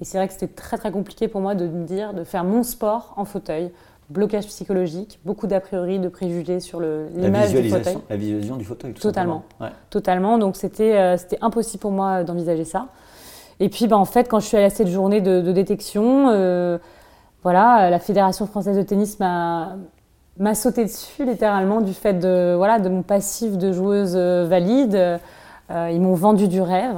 Et 0.00 0.04
c'est 0.04 0.18
vrai 0.18 0.26
que 0.26 0.32
c'était 0.32 0.48
très 0.48 0.76
très 0.76 0.90
compliqué 0.90 1.28
pour 1.28 1.40
moi 1.40 1.54
de 1.54 1.66
me 1.66 1.84
dire 1.84 2.14
de 2.14 2.24
faire 2.24 2.44
mon 2.44 2.62
sport 2.62 3.14
en 3.16 3.24
fauteuil. 3.24 3.70
Blocage 4.08 4.46
psychologique, 4.46 5.18
beaucoup 5.24 5.48
d'a 5.48 5.60
priori, 5.60 5.98
de 5.98 6.08
préjugés 6.08 6.60
sur 6.60 6.80
l'image 6.80 7.52
du 7.52 7.68
fauteuil. 7.68 7.98
La 8.08 8.16
visualisation 8.16 8.56
du 8.56 8.64
fauteuil, 8.64 8.92
tout 8.92 9.02
Totalement. 9.02 9.42
Totalement. 9.90 10.38
Donc 10.38 10.56
c'était 10.56 10.96
euh, 10.96 11.16
impossible 11.40 11.80
pour 11.80 11.90
moi 11.90 12.22
d'envisager 12.22 12.64
ça. 12.64 12.88
Et 13.58 13.68
puis, 13.68 13.86
bah, 13.86 13.96
en 13.96 14.04
fait, 14.04 14.28
quand 14.28 14.38
je 14.38 14.46
suis 14.46 14.56
allée 14.56 14.66
à 14.66 14.70
cette 14.70 14.88
journée 14.88 15.20
de, 15.20 15.50
détection, 15.50 16.28
euh, 16.28 16.78
voilà, 17.42 17.90
la 17.90 17.98
Fédération 17.98 18.46
française 18.46 18.76
de 18.76 18.82
tennis 18.82 19.18
m'a 19.18 19.76
m'a 20.38 20.54
sauté 20.54 20.84
dessus 20.84 21.24
littéralement 21.24 21.80
du 21.80 21.94
fait 21.94 22.14
de 22.14 22.54
voilà 22.56 22.78
de 22.78 22.88
mon 22.88 23.02
passif 23.02 23.56
de 23.56 23.72
joueuse 23.72 24.14
euh, 24.16 24.46
valide. 24.46 24.94
Euh, 24.94 25.90
ils 25.90 26.00
m'ont 26.00 26.14
vendu 26.14 26.46
du 26.46 26.60
rêve. 26.60 26.96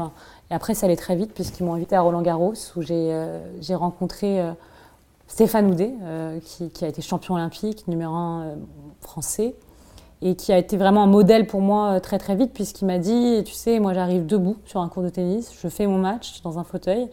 Et 0.50 0.54
après, 0.54 0.74
ça 0.74 0.86
allait 0.86 0.96
très 0.96 1.16
vite 1.16 1.32
puisqu'ils 1.34 1.64
m'ont 1.64 1.74
invité 1.74 1.96
à 1.96 2.00
Roland 2.00 2.22
Garros 2.22 2.54
où 2.76 2.82
j'ai 2.82 3.28
j'ai 3.60 3.74
rencontré 3.74 4.42
Stéphane 5.26 5.70
Houdet, 5.70 5.92
qui, 6.42 6.70
qui, 6.70 6.84
a 6.84 6.88
été 6.88 7.02
champion 7.02 7.34
olympique, 7.34 7.86
numéro 7.86 8.14
un 8.14 8.54
français 9.00 9.54
et 10.22 10.34
qui 10.34 10.52
a 10.52 10.58
été 10.58 10.76
vraiment 10.76 11.04
un 11.04 11.06
modèle 11.06 11.46
pour 11.46 11.60
moi 11.60 11.92
euh, 11.92 12.00
très 12.00 12.18
très 12.18 12.34
vite 12.34 12.52
puisqu'il 12.52 12.86
m'a 12.86 12.98
dit, 12.98 13.42
tu 13.44 13.52
sais, 13.52 13.78
moi 13.78 13.94
j'arrive 13.94 14.26
debout 14.26 14.56
sur 14.64 14.80
un 14.80 14.88
cours 14.88 15.02
de 15.02 15.08
tennis, 15.08 15.52
je 15.60 15.68
fais 15.68 15.86
mon 15.86 15.98
match 15.98 16.42
dans 16.42 16.58
un 16.58 16.64
fauteuil 16.64 17.08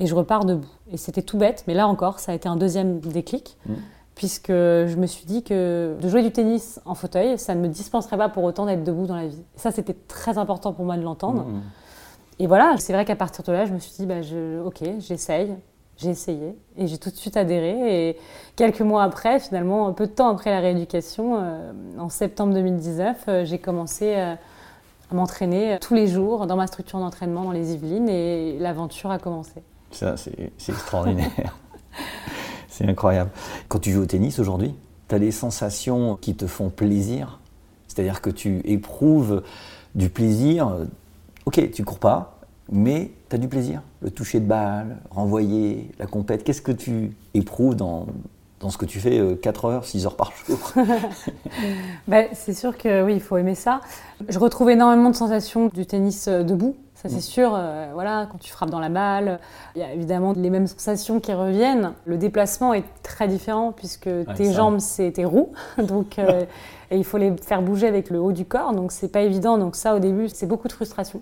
et 0.00 0.06
je 0.06 0.14
repars 0.14 0.44
debout. 0.44 0.68
Et 0.92 0.96
c'était 0.96 1.22
tout 1.22 1.38
bête, 1.38 1.64
mais 1.66 1.74
là 1.74 1.88
encore, 1.88 2.18
ça 2.18 2.32
a 2.32 2.34
été 2.34 2.48
un 2.48 2.56
deuxième 2.56 3.00
déclic. 3.00 3.56
Mmh. 3.66 3.74
Puisque 4.14 4.48
je 4.48 4.96
me 4.96 5.06
suis 5.06 5.26
dit 5.26 5.44
que 5.44 5.94
de 6.00 6.08
jouer 6.08 6.22
du 6.22 6.32
tennis 6.32 6.80
en 6.84 6.96
fauteuil, 6.96 7.38
ça 7.38 7.54
ne 7.54 7.60
me 7.60 7.68
dispenserait 7.68 8.16
pas 8.16 8.28
pour 8.28 8.42
autant 8.42 8.66
d'être 8.66 8.82
debout 8.82 9.06
dans 9.06 9.14
la 9.14 9.28
vie. 9.28 9.42
Et 9.54 9.60
ça, 9.60 9.70
c'était 9.70 9.94
très 10.08 10.38
important 10.38 10.72
pour 10.72 10.84
moi 10.84 10.96
de 10.96 11.02
l'entendre. 11.02 11.44
Mmh. 11.44 11.62
Et 12.38 12.46
voilà, 12.46 12.76
c'est 12.78 12.92
vrai 12.92 13.04
qu'à 13.04 13.16
partir 13.16 13.44
de 13.44 13.52
là, 13.52 13.66
je 13.66 13.72
me 13.72 13.78
suis 13.78 13.92
dit, 13.98 14.06
bah, 14.06 14.22
je, 14.22 14.60
ok, 14.60 14.82
j'essaye, 15.00 15.56
j'ai 15.96 16.10
essayé 16.10 16.56
et 16.76 16.86
j'ai 16.86 16.98
tout 16.98 17.10
de 17.10 17.16
suite 17.16 17.36
adhéré. 17.36 18.10
Et 18.10 18.16
quelques 18.56 18.80
mois 18.80 19.02
après, 19.02 19.40
finalement, 19.40 19.88
un 19.88 19.92
peu 19.92 20.06
de 20.06 20.12
temps 20.12 20.28
après 20.28 20.50
la 20.50 20.60
rééducation, 20.60 21.38
euh, 21.40 21.72
en 21.98 22.08
septembre 22.08 22.54
2019, 22.54 23.24
euh, 23.28 23.44
j'ai 23.44 23.58
commencé 23.58 24.14
euh, 24.16 24.34
à 25.10 25.14
m'entraîner 25.14 25.78
tous 25.80 25.94
les 25.94 26.06
jours 26.06 26.46
dans 26.46 26.56
ma 26.56 26.68
structure 26.68 27.00
d'entraînement 27.00 27.44
dans 27.44 27.52
les 27.52 27.74
Yvelines 27.74 28.08
et 28.08 28.58
l'aventure 28.58 29.10
a 29.10 29.18
commencé. 29.18 29.62
Ça, 29.90 30.16
c'est 30.16 30.52
extraordinaire. 30.68 31.58
c'est 32.68 32.86
incroyable. 32.86 33.30
Quand 33.68 33.80
tu 33.80 33.90
joues 33.90 34.02
au 34.02 34.06
tennis 34.06 34.38
aujourd'hui, 34.38 34.74
tu 35.08 35.14
as 35.14 35.18
des 35.18 35.32
sensations 35.32 36.16
qui 36.16 36.36
te 36.36 36.46
font 36.46 36.68
plaisir? 36.68 37.40
C'est-à-dire 37.88 38.20
que 38.20 38.30
tu 38.30 38.60
éprouves 38.64 39.42
du 39.94 40.10
plaisir. 40.10 40.86
Ok, 41.48 41.70
tu 41.70 41.82
cours 41.82 41.98
pas, 41.98 42.40
mais 42.70 43.10
tu 43.30 43.36
as 43.36 43.38
du 43.38 43.48
plaisir. 43.48 43.80
Le 44.02 44.10
toucher 44.10 44.38
de 44.38 44.44
balle, 44.44 44.98
renvoyer, 45.08 45.90
la 45.98 46.04
compète. 46.04 46.44
Qu'est-ce 46.44 46.60
que 46.60 46.72
tu 46.72 47.16
éprouves 47.32 47.74
dans, 47.74 48.04
dans 48.60 48.68
ce 48.68 48.76
que 48.76 48.84
tu 48.84 49.00
fais 49.00 49.18
4 49.40 49.64
euh, 49.64 49.70
heures, 49.70 49.86
6 49.86 50.04
heures 50.04 50.16
par 50.16 50.34
jour? 50.46 50.74
Ben, 52.06 52.26
C'est 52.34 52.52
sûr 52.52 52.76
que 52.76 53.02
oui, 53.02 53.14
il 53.14 53.22
faut 53.22 53.38
aimer 53.38 53.54
ça. 53.54 53.80
Je 54.28 54.38
retrouve 54.38 54.68
énormément 54.68 55.08
de 55.08 55.16
sensations 55.16 55.68
du 55.68 55.86
tennis 55.86 56.28
euh, 56.28 56.42
debout. 56.42 56.76
Ça, 56.96 57.08
c'est 57.08 57.16
mm. 57.16 57.20
sûr. 57.20 57.54
Euh, 57.54 57.92
voilà, 57.94 58.28
quand 58.30 58.36
tu 58.36 58.52
frappes 58.52 58.68
dans 58.68 58.78
la 58.78 58.90
balle, 58.90 59.40
il 59.74 59.80
y 59.80 59.84
a 59.84 59.94
évidemment 59.94 60.34
les 60.36 60.50
mêmes 60.50 60.66
sensations 60.66 61.18
qui 61.18 61.32
reviennent. 61.32 61.94
Le 62.04 62.18
déplacement 62.18 62.74
est 62.74 62.84
très 63.02 63.26
différent 63.26 63.72
puisque 63.72 64.10
tes 64.36 64.52
jambes, 64.52 64.80
c'est 64.80 65.12
tes 65.12 65.24
roues. 65.24 65.52
Donc, 65.78 66.18
et 66.90 66.98
il 66.98 67.04
faut 67.04 67.16
les 67.16 67.34
faire 67.38 67.62
bouger 67.62 67.86
avec 67.86 68.10
le 68.10 68.20
haut 68.20 68.32
du 68.32 68.44
corps. 68.44 68.74
Donc, 68.74 68.92
c'est 68.92 69.08
pas 69.10 69.22
évident. 69.22 69.56
Donc, 69.56 69.76
ça, 69.76 69.96
au 69.96 69.98
début, 69.98 70.28
c'est 70.28 70.46
beaucoup 70.46 70.68
de 70.68 70.74
frustration. 70.74 71.20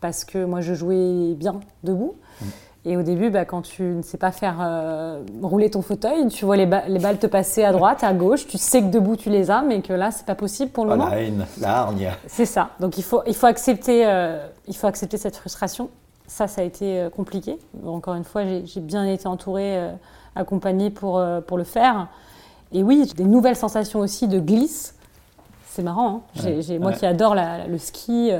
Parce 0.00 0.24
que 0.24 0.44
moi, 0.44 0.60
je 0.60 0.74
jouais 0.74 1.34
bien 1.34 1.60
debout. 1.82 2.14
Mm. 2.40 2.46
Et 2.86 2.98
au 2.98 3.02
début, 3.02 3.30
bah, 3.30 3.46
quand 3.46 3.62
tu 3.62 3.82
ne 3.82 4.02
sais 4.02 4.18
pas 4.18 4.30
faire 4.30 4.58
euh, 4.60 5.22
rouler 5.42 5.70
ton 5.70 5.80
fauteuil, 5.80 6.28
tu 6.28 6.44
vois 6.44 6.56
les, 6.56 6.68
les, 6.88 6.98
balles 6.98 7.18
te 7.18 7.26
passer 7.26 7.64
à 7.64 7.72
droite, 7.72 8.04
à 8.04 8.12
gauche, 8.12 8.46
tu 8.46 8.58
sais 8.58 8.82
que 8.82 8.88
debout 8.88 9.16
tu 9.16 9.30
les 9.30 9.50
as, 9.50 9.62
mais 9.62 9.80
que 9.80 9.94
là, 9.94 10.10
c'est 10.10 10.26
pas 10.26 10.34
possible 10.34 10.70
pour 10.70 10.84
le 10.84 10.92
oh, 10.92 10.96
moment. 10.96 11.08
La 11.08 11.22
haine, 11.22 11.46
la 11.60 11.78
hargne. 11.78 12.10
C'est 12.26 12.44
ça. 12.44 12.70
Donc 12.80 12.98
il 12.98 13.04
faut, 13.04 13.22
il 13.26 13.34
faut, 13.34 13.46
accepter, 13.46 14.06
euh, 14.06 14.46
il 14.68 14.76
faut 14.76 14.86
accepter 14.86 15.16
cette 15.16 15.36
frustration. 15.36 15.88
Ça, 16.26 16.46
ça 16.46 16.60
a 16.60 16.64
été 16.64 17.00
euh, 17.00 17.08
compliqué. 17.08 17.58
Encore 17.86 18.16
une 18.16 18.24
fois, 18.24 18.42
j'ai 18.64 18.80
bien 18.80 19.06
été 19.06 19.26
entourée, 19.26 19.80
accompagnée 20.36 20.90
pour, 20.90 21.22
pour 21.46 21.56
le 21.56 21.64
faire. 21.64 22.08
Et 22.72 22.82
oui, 22.82 23.10
des 23.16 23.24
nouvelles 23.24 23.56
sensations 23.56 24.00
aussi 24.00 24.28
de 24.28 24.40
glisse. 24.40 24.94
C'est 25.68 25.82
marrant. 25.82 26.24
Hein. 26.36 26.78
moi 26.80 26.92
qui 26.92 27.06
adore 27.06 27.34
le 27.34 27.78
ski 27.78 28.30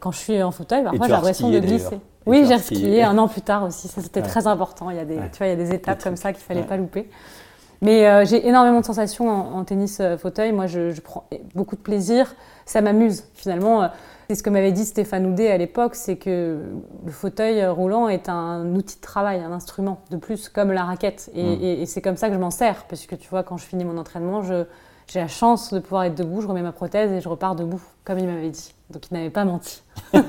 quand 0.00 0.12
je 0.12 0.18
suis 0.18 0.42
en 0.42 0.50
fauteuil, 0.50 0.84
parfois 0.84 1.06
j'ai 1.06 1.12
l'impression 1.12 1.50
de 1.50 1.58
glisser. 1.58 2.00
Oui, 2.26 2.44
j'ai 2.46 2.58
skié 2.58 3.04
un 3.04 3.16
an 3.18 3.28
plus 3.28 3.40
tard 3.40 3.64
aussi. 3.64 3.88
Ça, 3.88 4.02
c'était 4.02 4.22
très 4.22 4.46
important. 4.46 4.90
Il 4.90 4.96
y 4.96 5.00
a 5.00 5.04
des, 5.04 5.14
tu 5.14 5.38
vois, 5.38 5.46
il 5.46 5.50
y 5.50 5.52
a 5.52 5.56
des 5.56 5.72
étapes 5.72 6.02
comme 6.02 6.16
ça 6.16 6.32
qu'il 6.32 6.42
fallait 6.42 6.64
pas 6.64 6.76
louper. 6.76 7.08
Mais 7.82 8.06
euh, 8.06 8.24
j'ai 8.24 8.46
énormément 8.48 8.80
de 8.80 8.84
sensations 8.84 9.28
en, 9.28 9.64
tennis 9.64 9.98
euh, 10.00 10.16
fauteuil. 10.16 10.52
Moi, 10.52 10.66
je, 10.66 10.98
prends 11.00 11.28
beaucoup 11.54 11.76
de 11.76 11.80
plaisir. 11.80 12.34
Ça 12.64 12.80
m'amuse 12.80 13.24
finalement. 13.34 13.82
Euh, 13.82 13.88
c'est 14.28 14.34
ce 14.34 14.42
que 14.42 14.50
m'avait 14.50 14.72
dit 14.72 14.84
Stéphane 14.84 15.24
Houdet 15.24 15.52
à 15.52 15.56
l'époque, 15.56 15.94
c'est 15.94 16.16
que 16.16 16.58
le 17.04 17.12
fauteuil 17.12 17.64
roulant 17.64 18.08
est 18.08 18.28
un 18.28 18.74
outil 18.74 18.96
de 18.96 19.00
travail, 19.00 19.38
un 19.38 19.52
instrument 19.52 20.00
de 20.10 20.16
plus, 20.16 20.48
comme 20.48 20.72
la 20.72 20.82
raquette. 20.82 21.30
Et, 21.32 21.44
mmh. 21.44 21.62
et 21.82 21.86
c'est 21.86 22.02
comme 22.02 22.16
ça 22.16 22.26
que 22.26 22.34
je 22.34 22.40
m'en 22.40 22.50
sers, 22.50 22.86
parce 22.88 23.06
que 23.06 23.14
tu 23.14 23.28
vois, 23.28 23.44
quand 23.44 23.56
je 23.56 23.64
finis 23.64 23.84
mon 23.84 23.98
entraînement, 23.98 24.42
j'ai 24.42 25.20
la 25.20 25.28
chance 25.28 25.72
de 25.72 25.78
pouvoir 25.78 26.02
être 26.04 26.16
debout, 26.16 26.40
je 26.40 26.48
remets 26.48 26.62
ma 26.62 26.72
prothèse 26.72 27.12
et 27.12 27.20
je 27.20 27.28
repars 27.28 27.54
debout, 27.54 27.80
comme 28.02 28.18
il 28.18 28.26
m'avait 28.26 28.50
dit. 28.50 28.74
Donc 28.90 29.10
il 29.10 29.14
n'avait 29.14 29.30
pas 29.30 29.44
menti. 29.44 29.82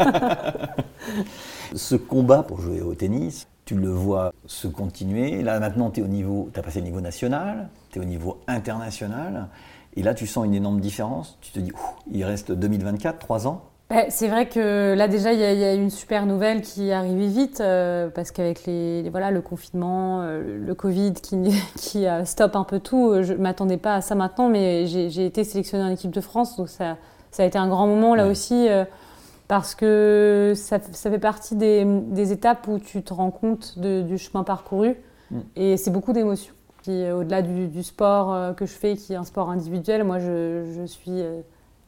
Ce 1.76 1.96
combat 1.96 2.44
pour 2.44 2.60
jouer 2.60 2.82
au 2.82 2.96
tennis, 2.96 3.48
tu 3.66 3.76
le 3.76 3.90
vois 3.90 4.34
se 4.46 4.68
continuer. 4.68 5.44
Là 5.44 5.60
maintenant, 5.60 5.92
tu 5.92 6.00
es 6.00 6.04
au 6.04 6.08
niveau, 6.08 6.50
tu 6.54 6.60
as 6.60 6.64
passé 6.64 6.80
le 6.80 6.86
niveau 6.86 7.02
national, 7.02 7.70
tu 7.92 8.00
es 8.00 8.02
au 8.02 8.06
niveau 8.06 8.40
international. 8.48 9.48
Et 9.96 10.04
là, 10.04 10.14
tu 10.14 10.28
sens 10.28 10.46
une 10.46 10.54
énorme 10.54 10.80
différence. 10.80 11.38
Tu 11.42 11.52
te 11.52 11.60
dis, 11.60 11.72
il 12.12 12.24
reste 12.24 12.52
2024, 12.52 13.20
trois 13.20 13.48
ans. 13.48 13.64
Bah, 13.90 14.10
c'est 14.10 14.28
vrai 14.28 14.50
que 14.50 14.94
là 14.98 15.08
déjà 15.08 15.32
il 15.32 15.40
y, 15.40 15.64
a 15.64 15.74
une 15.74 15.90
super 15.90 16.26
nouvelle 16.26 16.62
qui 16.62 16.90
est 16.90 16.94
arrivée 16.94 17.28
vite 17.28 17.62
euh, 17.62 18.10
parce 18.10 18.32
qu'avec 18.32 18.66
les, 18.66 19.10
voilà 19.10 19.32
le 19.32 19.40
confinement, 19.40 20.24
euh, 20.24 20.58
le 20.60 20.76
Covid 20.76 21.14
qui, 21.14 21.38
qui 21.78 22.06
stoppe 22.26 22.58
un 22.58 22.66
peu 22.66 22.82
tout, 22.82 23.24
je 23.24 23.34
m'attendais 23.34 23.78
pas 23.78 23.96
à 23.96 24.02
ça 24.02 24.14
maintenant, 24.14 24.50
mais 24.50 24.88
j'ai 24.88 25.26
été 25.26 25.46
sélectionnée 25.46 25.86
en 25.86 25.90
équipe 25.90 26.12
de 26.12 26.20
France, 26.20 26.58
donc 26.58 26.68
ça, 26.68 26.98
ça 27.38 27.44
a 27.44 27.46
été 27.46 27.58
un 27.58 27.68
grand 27.68 27.88
moment 27.88 28.16
là 28.16 28.28
aussi 28.28 28.68
euh, 28.68 28.84
parce 29.48 29.76
que 29.76 30.54
ça, 30.56 30.80
ça 30.92 31.10
fait 31.10 31.20
partie 31.20 31.56
des, 31.56 31.86
des, 31.86 32.32
étapes 32.32 32.68
où 32.68 32.80
tu 32.80 33.02
te 33.04 33.14
rends 33.14 33.32
compte 33.32 33.80
du 33.80 34.18
chemin 34.18 34.44
parcouru. 34.44 34.96
Mm. 35.30 35.40
et 35.56 35.78
c'est 35.78 35.92
beaucoup 35.92 36.14
d'émotions. 36.14 36.54
Au-delà 36.88 37.42
du, 37.42 37.68
du, 37.68 37.84
sport 37.84 38.56
que 38.56 38.66
je 38.66 38.72
fais, 38.72 38.96
qui 38.96 39.12
est 39.12 39.18
un 39.18 39.26
sport 39.26 39.50
individuel, 39.50 40.06
moi 40.06 40.20
je, 40.20 40.64
je 40.74 40.86
suis 40.86 41.22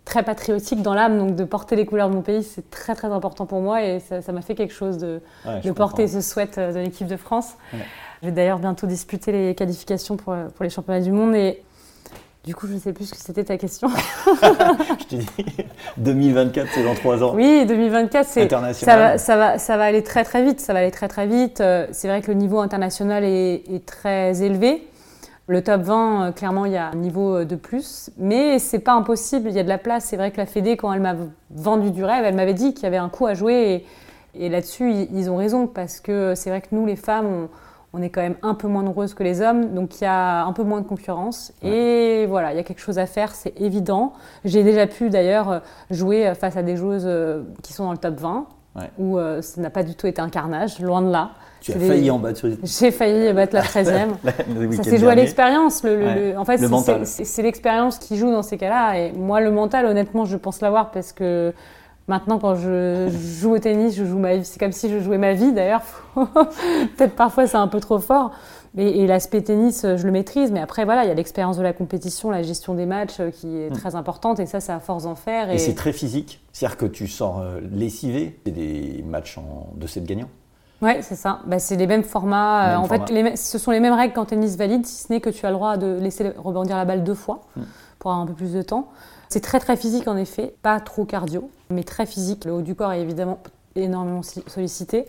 très 0.10 0.24
patriotique 0.24 0.82
dans 0.82 0.94
l'âme, 0.94 1.18
donc 1.18 1.36
de 1.36 1.44
porter 1.44 1.76
les 1.76 1.86
couleurs 1.86 2.10
de 2.10 2.16
mon 2.16 2.22
pays, 2.22 2.44
c'est 2.44 2.70
très 2.70 2.96
très 2.96 3.08
important 3.08 3.46
pour 3.46 3.62
moi. 3.62 3.84
Et 3.84 4.00
ça 4.00 4.32
m'a 4.32 4.42
fait 4.42 4.56
quelque 4.56 4.74
chose 4.74 4.98
de, 4.98 5.22
de 5.64 5.72
porter 5.72 6.08
ce 6.08 6.20
sweat 6.20 6.58
euh, 6.58 6.74
de 6.74 6.80
l'équipe 6.80 7.08
de 7.08 7.16
France. 7.16 7.56
Je 8.22 8.28
vais 8.28 8.34
d'ailleurs 8.34 8.60
bientôt 8.60 8.88
disputer 8.88 9.32
les 9.32 9.56
qualifications 9.56 10.18
pour, 10.18 10.36
pour, 10.56 10.64
les 10.64 10.70
championnats 10.70 11.02
du 11.02 11.12
monde. 11.12 11.36
Et 11.36 11.64
du 12.46 12.56
coup, 12.56 12.68
je 12.68 12.74
ne 12.74 12.80
sais 12.80 12.94
plus 12.94 13.06
ce 13.06 13.12
que 13.12 13.22
c'était 13.22 13.44
ta 13.44 13.58
question. 13.58 13.90
je 15.00 15.06
te 15.06 15.16
dis, 15.16 15.28
2024, 15.98 16.68
c'est 16.74 16.84
dans 16.84 16.96
trois 16.96 17.24
ans. 17.24 17.34
Oui, 17.36 17.66
2024, 17.66 18.28
c'est 18.28 18.50
ça 18.50 18.60
va, 18.98 19.18
ça, 19.18 19.38
va, 19.38 19.58
ça 19.58 19.78
va 19.78 19.84
aller 19.84 20.04
très 20.04 20.24
très 20.24 20.44
vite. 20.44 20.60
Ça 20.60 20.74
va 20.74 20.80
aller 20.80 20.92
très 20.92 21.08
très 21.08 21.28
vite. 21.28 21.62
Euh, 21.62 21.88
c'est 21.92 22.08
vrai 22.08 22.22
que 22.22 22.32
le 22.32 22.38
niveau 22.38 22.60
international 22.60 23.24
est, 23.24 23.64
est 23.70 23.86
très 23.86 24.42
élevé. 24.42 24.88
Le 25.50 25.64
top 25.64 25.82
20, 25.82 26.28
euh, 26.28 26.32
clairement, 26.32 26.66
il 26.66 26.74
y 26.74 26.78
a 26.78 26.90
un 26.90 26.96
niveau 26.96 27.38
euh, 27.38 27.44
de 27.44 27.56
plus, 27.56 28.12
mais 28.20 28.60
c'est 28.60 28.78
pas 28.78 28.94
impossible, 28.94 29.50
il 29.50 29.56
y 29.56 29.60
a 29.60 29.64
de 29.64 29.68
la 29.68 29.80
place. 29.80 30.06
C'est 30.06 30.16
vrai 30.16 30.30
que 30.30 30.38
la 30.38 30.46
Fédé, 30.46 30.78
quand 30.78 30.94
elle 30.94 31.02
m'a 31.02 31.16
vendu 31.50 31.90
du 31.90 32.04
rêve, 32.04 32.24
elle 32.24 32.36
m'avait 32.36 32.54
dit 32.54 32.76
qu'il 32.76 32.84
y 32.84 32.86
avait 32.86 32.98
un 32.98 33.10
coup 33.10 33.26
à 33.26 33.34
jouer, 33.34 33.84
et, 34.36 34.48
là-dessus, 34.48 35.08
ils, 35.12 35.28
ont 35.32 35.38
raison, 35.38 35.66
parce 35.66 36.00
que 36.00 36.36
c'est 36.36 36.52
vrai 36.52 36.62
que 36.62 36.68
nous, 36.72 36.86
les 36.86 36.96
femmes, 36.96 37.26
on, 37.26 37.50
est 38.02 38.10
quand 38.10 38.22
même 38.22 38.36
un 38.44 38.54
peu 38.54 38.68
moins 38.68 38.84
nombreuses 38.84 39.14
que 39.14 39.24
les 39.24 39.42
hommes, 39.42 39.74
donc 39.74 40.00
il 40.00 40.04
y 40.04 40.08
a 40.08 40.44
un 40.46 40.54
peu 40.54 40.64
moins 40.64 40.82
de 40.82 40.88
concurrence, 40.88 41.52
et 41.64 42.26
voilà, 42.28 42.54
il 42.54 42.58
y 42.58 42.60
a 42.60 42.64
quelque 42.64 42.82
chose 42.82 43.00
à 43.00 43.06
faire, 43.06 43.34
c'est 43.34 43.60
évident. 43.60 44.14
J'ai 44.46 44.64
déjà 44.64 44.86
pu 44.88 45.10
d'ailleurs 45.10 45.50
euh, 45.50 45.60
jouer 45.90 46.34
face 46.36 46.56
à 46.56 46.64
des 46.64 46.76
joueuses 46.76 47.10
qui 47.64 47.74
sont 47.74 47.86
dans 47.86 47.92
le 47.92 47.98
top 47.98 48.20
20, 48.20 48.48
où 48.98 49.18
ça 49.42 49.62
n'a 49.62 49.70
pas 49.70 49.84
du 49.84 49.96
tout 49.96 50.08
été 50.08 50.22
un 50.22 50.30
carnage, 50.30 50.80
loin 50.80 51.02
de 51.02 51.12
là. 51.12 51.32
Tu 51.62 51.74
as 51.74 51.80
failli 51.80 52.10
en 52.10 52.20
battre. 52.20 52.48
J'ai 52.64 52.92
failli 52.92 53.34
battre 53.34 53.56
la 53.56 53.64
13e. 53.64 54.12
ça 54.76 54.84
s'est 54.84 54.98
joué 54.98 55.10
à 55.10 55.16
l'expérience. 55.16 55.84
Le, 55.84 56.38
en 56.38 56.46
fait, 56.46 56.58
c'est 57.04 57.42
l'expérience 57.42 57.98
qui 57.98 58.18
joue 58.18 58.32
dans 58.32 58.44
ces 58.44 58.58
cas-là. 58.58 58.98
Et 58.98 59.12
moi, 59.12 59.42
le 59.42 59.52
mental, 59.52 59.86
honnêtement, 59.86 60.26
je 60.26 60.38
pense 60.38 60.62
l'avoir 60.62 60.92
parce 60.92 61.12
que 61.12 61.54
maintenant, 62.10 62.40
quand 62.40 62.56
je 62.56 63.08
joue 63.40 63.54
au 63.54 63.60
tennis, 63.60 63.96
je 63.96 64.04
joue 64.04 64.18
ma 64.18 64.36
vie. 64.36 64.44
C'est 64.46 64.60
comme 64.60 64.74
si 64.74 64.90
je 64.90 65.00
jouais 65.00 65.18
ma 65.18 65.34
vie, 65.34 65.54
d'ailleurs. 65.54 65.82
Peut-être 66.16 67.16
parfois, 67.16 67.48
c'est 67.48 67.58
un 67.58 67.68
peu 67.68 67.80
trop 67.80 68.00
fort. 68.00 68.32
Et, 68.78 69.08
l'aspect 69.08 69.42
tennis, 69.42 69.84
je 69.84 70.06
le 70.06 70.12
maîtrise. 70.12 70.52
Mais 70.52 70.60
après, 70.60 70.86
voilà, 70.86 71.06
il 71.06 71.08
y 71.08 71.12
a 71.12 71.14
l'expérience 71.14 71.58
de 71.58 71.64
la 71.64 71.74
compétition, 71.74 72.30
la 72.30 72.44
gestion 72.44 72.74
des 72.74 72.86
matchs 72.86 73.20
euh, 73.20 73.32
qui 73.32 73.48
est 73.48 73.70
hmm. 73.70 73.74
très 73.74 73.96
importante. 73.96 74.40
Et 74.40 74.46
ça, 74.46 74.60
c'est 74.60 74.72
à 74.72 74.80
force 74.80 75.04
d'en 75.04 75.16
faire. 75.16 75.50
Et, 75.50 75.58
c'est 75.58 75.76
très 75.76 75.94
physique. 75.94 76.42
C'est-à-dire 76.52 76.78
que 76.78 76.86
tu 76.86 77.08
sors 77.08 77.40
euh, 77.40 77.60
lessivé. 77.72 78.40
Des 78.46 79.04
matchs 79.08 79.38
en, 79.38 79.68
de 79.76 79.88
7 79.88 80.04
gagnants. 80.06 80.30
Oui, 80.82 80.92
c'est 81.02 81.16
ça. 81.16 81.42
Bah, 81.46 81.60
c'est 81.60 81.76
les 81.76 81.88
mêmes 81.88 82.04
formats. 82.04 82.74
Euh, 82.74 82.78
en 82.78 82.86
fait, 82.86 83.38
ce 83.38 83.58
sont 83.58 83.72
les 83.72 83.80
mêmes 83.80 83.94
règles 83.94 84.14
qu'en 84.14 84.26
tennis 84.26 84.56
valide, 84.56 84.86
si 84.86 85.04
ce 85.04 85.14
n'est 85.14 85.20
que 85.20 85.30
tu 85.30 85.46
as 85.46 85.50
le 85.50 85.56
droit 85.56 85.78
de 85.78 85.98
laisser 86.00 86.32
rebondir 86.38 86.78
la 86.78 86.86
balle 86.86 87.04
deux 87.04 87.16
fois 87.16 87.42
hmm. 87.56 87.64
pour 88.00 88.12
avoir 88.12 88.24
un 88.24 88.28
peu 88.28 88.34
plus 88.34 88.54
de 88.54 88.62
temps. 88.62 88.88
C'est 89.30 89.42
très 89.42 89.60
très 89.60 89.78
physique 89.78 90.08
en 90.08 90.18
effet, 90.18 90.56
pas 90.64 90.80
trop 90.80 91.06
cardio, 91.06 91.52
mais 91.70 91.84
très 91.84 92.08
physique. 92.08 92.46
Le 92.46 92.52
haut 92.52 92.62
du 92.64 92.74
corps 92.74 92.92
est 92.94 93.02
évidemment 93.02 93.40
énormément 93.76 94.24
sollicité. 94.24 95.06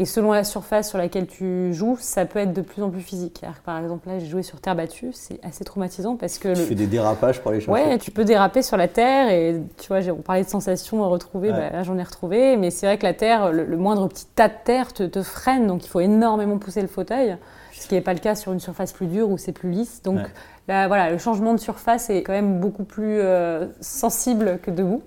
Et 0.00 0.04
selon 0.04 0.30
la 0.30 0.44
surface 0.44 0.88
sur 0.88 0.98
laquelle 0.98 1.26
tu 1.26 1.72
joues, 1.72 1.96
ça 1.98 2.24
peut 2.24 2.38
être 2.38 2.52
de 2.52 2.60
plus 2.60 2.82
en 2.84 2.90
plus 2.90 3.00
physique. 3.00 3.44
par 3.64 3.78
exemple, 3.80 4.08
là, 4.08 4.20
j'ai 4.20 4.26
joué 4.26 4.44
sur 4.44 4.60
terre 4.60 4.76
battue, 4.76 5.10
c'est 5.12 5.40
assez 5.42 5.64
traumatisant 5.64 6.14
parce 6.14 6.38
que... 6.38 6.54
Tu 6.54 6.62
fais 6.62 6.76
des 6.76 6.86
dérapages 6.86 7.40
pour 7.40 7.50
aller 7.50 7.60
chercher 7.60 7.90
Ouais, 7.90 7.98
tu 7.98 8.12
peux 8.12 8.24
déraper 8.24 8.62
sur 8.62 8.76
la 8.76 8.86
terre 8.86 9.28
et 9.28 9.60
tu 9.76 9.88
vois, 9.88 9.98
on 10.12 10.22
parlait 10.22 10.44
de 10.44 10.48
sensations 10.48 11.08
retrouvées, 11.08 11.50
bah, 11.50 11.70
là 11.70 11.82
j'en 11.82 11.98
ai 11.98 12.02
retrouvé, 12.04 12.56
mais 12.56 12.70
c'est 12.70 12.86
vrai 12.86 12.96
que 12.96 13.02
la 13.02 13.14
terre, 13.14 13.50
le, 13.50 13.76
moindre 13.76 14.06
petit 14.06 14.26
tas 14.26 14.48
de 14.48 14.54
terre 14.64 14.92
te, 14.92 15.22
freine, 15.22 15.66
donc 15.66 15.84
il 15.84 15.88
faut 15.88 16.00
énormément 16.00 16.58
pousser 16.58 16.80
le 16.80 16.88
fauteuil, 16.88 17.36
ce 17.72 17.88
qui 17.88 17.94
n'est 17.94 18.00
pas 18.00 18.14
le 18.14 18.20
cas 18.20 18.36
sur 18.36 18.52
une 18.52 18.60
surface 18.60 18.92
plus 18.92 19.06
dure 19.06 19.28
où 19.28 19.36
c'est 19.36 19.52
plus 19.52 19.70
lisse. 19.70 20.02
Donc 20.02 20.20
voilà, 20.68 21.10
le 21.10 21.18
changement 21.18 21.54
de 21.54 21.60
surface 21.60 22.08
est 22.08 22.22
quand 22.22 22.32
même 22.32 22.60
beaucoup 22.60 22.84
plus 22.84 23.18
euh, 23.18 23.66
sensible 23.80 24.60
que 24.62 24.70
debout. 24.70 25.02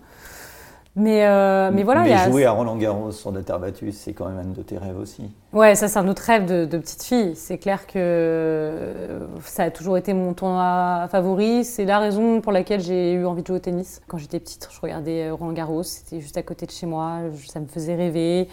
Mais, 0.97 1.25
euh, 1.25 1.71
mais 1.73 1.84
voilà. 1.84 2.01
Mais 2.01 2.30
jouer 2.30 2.45
à 2.45 2.51
Roland 2.51 2.75
Garros 2.75 3.12
sur 3.12 3.32
terres 3.43 3.60
battues, 3.60 3.93
c'est 3.93 4.12
quand 4.12 4.27
même 4.27 4.39
un 4.39 4.51
de 4.51 4.62
tes 4.62 4.77
rêves 4.77 4.97
aussi. 4.97 5.32
Ouais, 5.54 5.73
ça 5.75 5.88
c'est 5.88 5.99
un 5.99 6.08
autre 6.10 6.23
rêve 6.23 6.45
de, 6.45 6.77
petite 6.77 7.04
fille. 7.04 7.36
C'est 7.36 7.58
clair 7.58 7.88
que 7.88 9.21
ça 9.45 9.63
a 9.63 9.71
toujours 9.71 9.97
été 9.97 10.13
mon 10.13 10.34
tournoi 10.34 11.08
favori. 11.10 11.63
C'est 11.63 11.86
la 11.86 11.99
raison 11.99 12.41
pour 12.41 12.51
laquelle 12.51 12.82
j'ai 12.82 13.13
eu 13.13 13.25
envie 13.25 13.41
de 13.41 13.47
jouer 13.47 13.58
au 13.58 13.60
tennis. 13.60 14.01
Quand 14.08 14.17
j'étais 14.17 14.39
petite, 14.39 14.67
je 14.69 14.82
regardais 14.82 15.30
euh, 15.30 15.34
Roland 15.34 15.54
Garros, 15.54 15.84
c'était 15.84 16.19
juste 16.19 16.38
à 16.38 16.43
côté 16.43 16.65
de 16.65 16.71
chez 16.71 16.88
moi, 16.88 17.19
ça 17.47 17.62
me 17.62 17.67
faisait 17.67 17.95
rêver. 17.95 18.49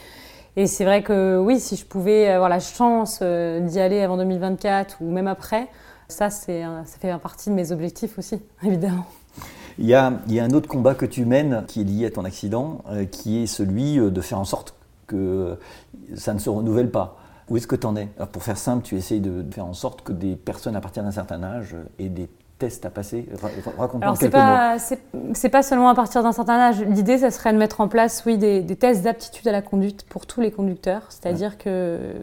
Et 0.57 0.67
c'est 0.67 0.85
vrai 0.85 1.03
que 1.03 1.39
oui, 1.39 1.59
si 1.59 1.77
je 1.77 1.85
pouvais 1.85 2.29
avoir 2.29 2.49
la 2.49 2.61
chance 2.61 3.19
euh, 3.23 3.61
d'y 3.61 3.81
aller 3.81 4.01
avant 4.01 4.17
2024 4.17 4.99
ou 5.01 5.11
même 5.11 5.29
après, 5.29 5.69
ça, 6.07 6.31
ça 6.31 6.85
fait 7.01 7.19
partie 7.21 7.51
de 7.51 7.55
mes 7.55 7.73
objectifs 7.73 8.17
aussi, 8.17 8.41
évidemment. 8.63 9.07
Il 9.79 9.87
y, 9.87 9.95
a, 9.95 10.07
un 10.09 10.51
autre 10.51 10.69
combat 10.69 10.95
que 10.95 11.07
tu 11.07 11.25
mènes 11.25 11.65
qui 11.67 11.83
est 11.83 11.85
lié 11.85 12.07
à 12.07 12.11
ton 12.11 12.25
accident, 12.25 12.83
euh, 12.91 13.05
qui 13.05 13.43
est 13.43 13.47
celui 13.47 13.99
euh, 13.99 14.11
de 14.11 14.21
faire 14.21 14.39
en 14.39 14.45
sorte 14.45 14.75
que 15.07 15.57
ça 16.17 16.35
ne 16.35 16.39
se 16.39 16.51
renouvelle 16.51 16.91
pas. 16.91 17.17
Où 17.49 17.57
est-ce 17.57 17.67
que 17.67 17.77
tu 17.77 17.87
en 17.87 17.97
es 17.97 18.09
Pour 18.33 18.43
faire 18.43 18.59
simple, 18.59 18.83
tu 18.85 18.97
essayes 18.97 19.21
de 19.21 19.45
faire 19.51 19.65
en 19.65 19.73
sorte 19.73 20.03
que 20.03 20.13
des 20.13 20.37
personnes 20.37 20.77
à 20.77 20.81
partir 20.81 21.03
d'un 21.03 21.13
certain 21.13 21.43
âge 21.43 21.77
aient 21.99 22.11
des 22.11 22.29
tests 22.59 22.85
à 22.85 22.91
passer 22.91 23.27
Raconte-moi 23.79 24.15
c'est 24.17 24.31
pas, 24.31 24.77
c'est, 25.33 25.49
pas 25.49 25.63
seulement 25.63 25.89
à 25.89 25.95
partir 25.95 26.23
d'un 26.23 26.33
certain 26.33 26.59
âge. 26.59 26.83
L'idée, 26.83 27.19
ça 27.19 27.31
serait 27.31 27.53
de 27.53 27.59
mettre 27.59 27.81
en 27.81 27.89
place, 27.89 28.25
oui, 28.27 28.37
des, 28.37 28.65
tests 28.77 29.03
d'aptitude 29.03 29.47
à 29.49 29.53
la 29.53 29.63
conduite 29.63 30.05
pour 30.05 30.27
tous 30.27 30.41
les 30.41 30.51
conducteurs. 30.51 31.07
C'est-à-dire 31.09 31.57
que 31.57 32.17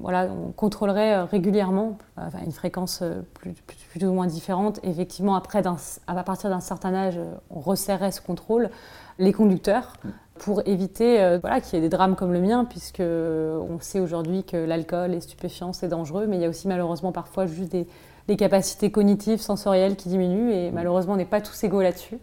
voilà, 0.00 0.28
on 0.30 0.52
contrôlerait 0.52 1.14
euh, 1.14 1.24
régulièrement, 1.24 1.98
à 2.16 2.28
une 2.44 2.52
fréquence 2.52 3.00
euh, 3.02 3.22
plus, 3.34 3.52
plus, 3.52 4.06
ou 4.06 4.12
moins 4.12 4.26
différente. 4.26 4.80
Effectivement, 4.82 5.34
après, 5.34 5.62
à 6.06 6.22
partir 6.24 6.50
d'un 6.50 6.60
certain 6.60 6.94
âge, 6.94 7.18
euh, 7.18 7.34
on 7.50 7.60
resserrait 7.60 8.12
ce 8.12 8.20
contrôle, 8.20 8.70
les 9.18 9.32
conducteurs, 9.32 9.94
pour 10.38 10.62
éviter 10.66 11.36
voilà, 11.40 11.60
qu'il 11.60 11.74
y 11.74 11.78
ait 11.78 11.82
des 11.82 11.88
drames 11.88 12.14
comme 12.14 12.32
le 12.32 12.40
mien, 12.40 12.64
puisque 12.64 13.00
on 13.00 13.80
sait 13.80 13.98
aujourd'hui 13.98 14.44
que 14.44 14.56
l'alcool, 14.56 15.10
les 15.10 15.20
stupéfiants, 15.20 15.72
c'est 15.72 15.88
dangereux, 15.88 16.28
mais 16.28 16.36
il 16.36 16.42
y 16.42 16.44
a 16.44 16.48
aussi 16.48 16.68
malheureusement 16.68 17.10
parfois 17.10 17.46
juste 17.46 17.72
des, 17.72 18.36
capacités 18.36 18.92
cognitives, 18.92 19.40
sensorielles 19.40 19.96
qui 19.96 20.08
diminuent, 20.08 20.52
et 20.52 20.70
malheureusement, 20.70 21.14
on 21.14 21.16
n'est 21.16 21.24
pas 21.24 21.40
tous 21.40 21.64
égaux 21.64 21.82
là-dessus. 21.82 22.18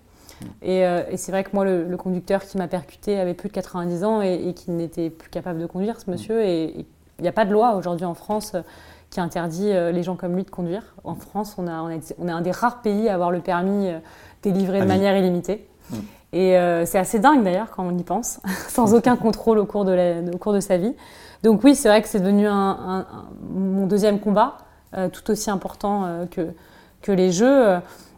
Et, 0.62 0.86
c'est 1.18 1.34
vrai 1.34 1.44
que 1.44 1.50
moi, 1.52 1.66
le, 1.66 1.98
conducteur 1.98 2.46
qui 2.46 2.58
m'a 2.58 2.70
percuté 2.70 3.20
avait 3.20 3.34
plus 3.34 3.50
de 3.50 3.54
90 3.54 4.06
ans 4.06 4.22
et, 4.22 4.54
qui 4.56 4.72
n'était 4.72 5.10
plus 5.10 5.30
capable 5.30 5.60
de 5.60 5.66
conduire, 5.66 6.00
ce 6.00 6.10
monsieur, 6.10 6.46
et 6.46 6.86
il 7.20 7.22
n'y 7.22 7.28
a 7.28 7.32
pas 7.34 7.46
de 7.46 7.52
loi 7.52 7.76
aujourd'hui 7.76 8.06
en 8.06 8.14
France 8.14 8.54
euh, 8.56 8.62
qui 9.10 9.20
interdit 9.20 9.72
euh, 9.72 9.92
les 9.92 10.04
gens 10.04 10.16
comme 10.16 10.36
lui 10.36 10.44
de 10.44 10.50
conduire. 10.50 10.96
En 11.04 11.16
France, 11.16 11.56
on, 11.58 11.68
a, 11.68 11.82
on, 11.82 11.90
est 11.90 12.32
un 12.32 12.42
des 12.42 12.52
rares 12.52 12.82
pays 12.82 13.08
à 13.08 13.14
avoir 13.14 13.32
le 13.32 13.40
permis 13.40 13.90
euh, 13.90 14.00
délivré 14.44 14.82
de 14.82 14.86
manière 14.86 15.16
illimitée. 15.16 15.68
Mm. 15.90 15.96
Et 16.34 16.58
c'est 16.86 16.98
assez 16.98 17.18
dingue 17.20 17.46
d'ailleurs 17.46 17.72
quand 17.74 17.86
on 17.86 17.98
y 17.98 18.04
pense, 18.04 18.42
sans 18.68 18.94
aucun 18.94 19.16
contrôle 19.16 19.58
au 19.58 19.66
cours 19.66 19.86
de, 19.86 20.34
au 20.34 20.38
cours 20.38 20.52
de 20.52 20.60
sa 20.60 20.76
vie. 20.76 20.94
Donc 21.44 21.64
oui, 21.64 21.76
c'est 21.76 21.88
vrai 21.88 22.02
que 22.02 22.10
c'est 22.10 22.20
devenu 22.20 22.46
un, 22.46 23.06
mon 23.54 23.88
deuxième 23.88 24.20
combat, 24.20 24.58
tout 25.14 25.32
aussi 25.32 25.50
important 25.50 26.28
que, 26.32 26.50
que 27.02 27.14
les 27.14 27.32
jeux, 27.32 27.78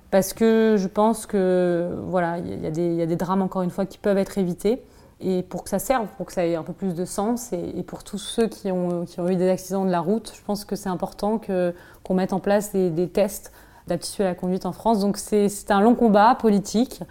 parce 0.09 0.33
que 0.33 0.77
je 0.79 0.87
pense 0.87 1.27
que 1.27 1.95
voilà, 2.07 2.39
il 2.39 2.47
y, 2.47 2.95
y, 2.95 3.01
a 3.03 3.05
des 3.05 3.15
drames 3.15 3.43
encore 3.43 3.61
une 3.61 3.69
fois 3.69 3.85
qui 3.85 3.99
peuvent 3.99 4.17
être 4.17 4.39
évités. 4.39 4.81
Et 5.19 5.41
pour 5.43 5.63
que 5.63 5.69
ça 5.69 5.79
serve, 5.79 6.07
pour 6.17 6.27
que 6.27 6.33
ça 6.33 6.45
ait 6.45 6.55
un 6.55 6.63
peu 6.63 6.73
plus 6.73 6.93
de 6.93 7.05
sens. 7.05 7.51
Et, 7.53 7.83
pour 7.83 8.03
tous 8.03 8.19
ceux 8.19 8.47
qui 8.47 8.71
ont, 8.71 9.03
eu 9.03 9.35
des 9.35 9.49
accidents 9.49 9.85
de 9.85 9.91
la 9.91 9.99
route, 9.99 10.31
je 10.35 10.41
pense 10.43 10.63
que 10.65 10.75
c'est 10.75 10.89
important 10.89 11.39
qu'on 11.39 12.13
mette 12.13 12.33
en 12.33 12.39
place 12.39 12.71
des, 12.71 13.09
tests 13.09 13.51
d'aptitude 13.87 14.25
à 14.25 14.29
la 14.29 14.35
conduite 14.35 14.65
en 14.65 14.73
France. 14.73 14.99
Donc 14.99 15.17
c'est 15.17 15.71
un 15.71 15.81
long 15.81 15.95
combat 15.95 16.35
politique. 16.35 17.01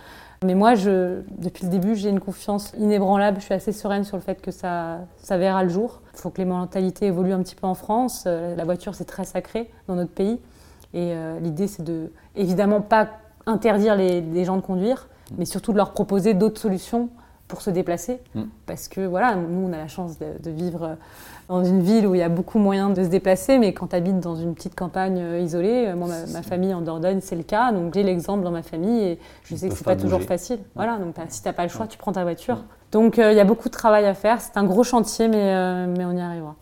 Mais 0.44 0.54
moi, 0.54 0.74
depuis 0.74 1.64
le 1.64 1.70
début, 1.70 1.96
j'ai 1.96 2.10
une 2.10 2.20
confiance 2.20 2.72
inébranlable. 2.78 3.40
Je 3.40 3.46
suis 3.46 3.54
assez 3.54 3.72
sereine 3.72 4.04
sur 4.04 4.16
le 4.16 4.22
fait 4.22 4.40
que 4.40 4.50
ça, 4.50 4.98
verra 5.30 5.64
le 5.64 5.70
jour. 5.70 6.02
Il 6.14 6.20
faut 6.20 6.30
que 6.30 6.38
les 6.38 6.44
mentalités 6.44 7.06
évoluent 7.06 7.32
un 7.32 7.42
petit 7.42 7.54
peu 7.54 7.66
en 7.66 7.74
France. 7.74 8.24
Euh, 8.26 8.54
la 8.54 8.64
voiture, 8.64 8.94
c'est 8.94 9.06
très 9.06 9.24
sacré 9.24 9.70
dans 9.88 9.94
notre 9.94 10.12
pays. 10.12 10.38
Et 10.94 11.12
euh, 11.12 11.40
l'idée, 11.40 11.66
c'est 11.66 11.82
de, 11.82 12.12
évidemment, 12.36 12.80
pas 12.80 13.08
interdire 13.46 13.96
les, 13.96 14.44
gens 14.44 14.56
de 14.56 14.62
conduire, 14.62 15.08
mais 15.38 15.44
surtout 15.44 15.72
de 15.72 15.76
leur 15.78 15.92
proposer 15.92 16.34
d'autres 16.34 16.60
solutions 16.60 17.08
pour 17.48 17.62
se 17.62 17.70
déplacer. 17.70 18.20
Mm. 18.34 18.42
Parce 18.66 18.88
que 18.88 19.00
voilà, 19.00 19.34
nous, 19.36 19.68
on 19.68 19.72
a 19.72 19.78
la 19.78 19.88
chance 19.88 20.18
de, 20.18 20.26
de 20.42 20.50
vivre 20.50 20.96
dans 21.48 21.64
une 21.64 21.80
ville 21.80 22.06
où 22.06 22.14
il 22.14 22.18
y 22.18 22.22
a 22.22 22.28
beaucoup 22.28 22.58
moyen 22.58 22.90
de 22.90 23.02
se 23.04 23.08
déplacer, 23.08 23.58
mais 23.58 23.72
quand 23.72 23.88
tu 23.88 23.96
habites 23.96 24.20
dans 24.20 24.36
une 24.36 24.54
petite 24.54 24.74
campagne 24.74 25.18
euh, 25.18 25.40
isolée, 25.40 25.86
euh, 25.86 25.96
moi, 25.96 26.08
ma, 26.32 26.42
famille 26.42 26.74
en 26.74 26.80
Dordogne, 26.80 27.20
c'est 27.20 27.36
le 27.36 27.44
cas, 27.44 27.72
donc 27.72 27.94
j'ai 27.94 28.02
l'exemple 28.02 28.42
dans 28.42 28.50
ma 28.50 28.62
famille 28.62 29.02
et 29.02 29.18
je 29.44 29.54
sais 29.54 29.68
que 29.68 29.74
c'est 29.74 29.84
pas 29.84 29.96
toujours 29.96 30.22
facile. 30.22 30.58
Voilà, 30.74 30.98
donc 30.98 31.14
si 31.28 31.42
t'as 31.42 31.52
pas 31.52 31.62
le 31.62 31.68
choix, 31.68 31.86
tu 31.86 31.98
prends 31.98 32.12
ta 32.12 32.24
voiture. 32.24 32.64
Donc 32.92 33.18
euh, 33.18 33.32
il 33.32 33.36
y 33.36 33.40
a 33.40 33.44
beaucoup 33.44 33.68
de 33.68 33.74
travail 33.74 34.06
à 34.06 34.14
faire, 34.14 34.40
c'est 34.40 34.56
un 34.56 34.64
gros 34.64 34.84
chantier, 34.84 35.28
mais, 35.28 35.86
mais 35.86 36.04
on 36.04 36.12
y 36.12 36.20
arrivera. 36.20 36.56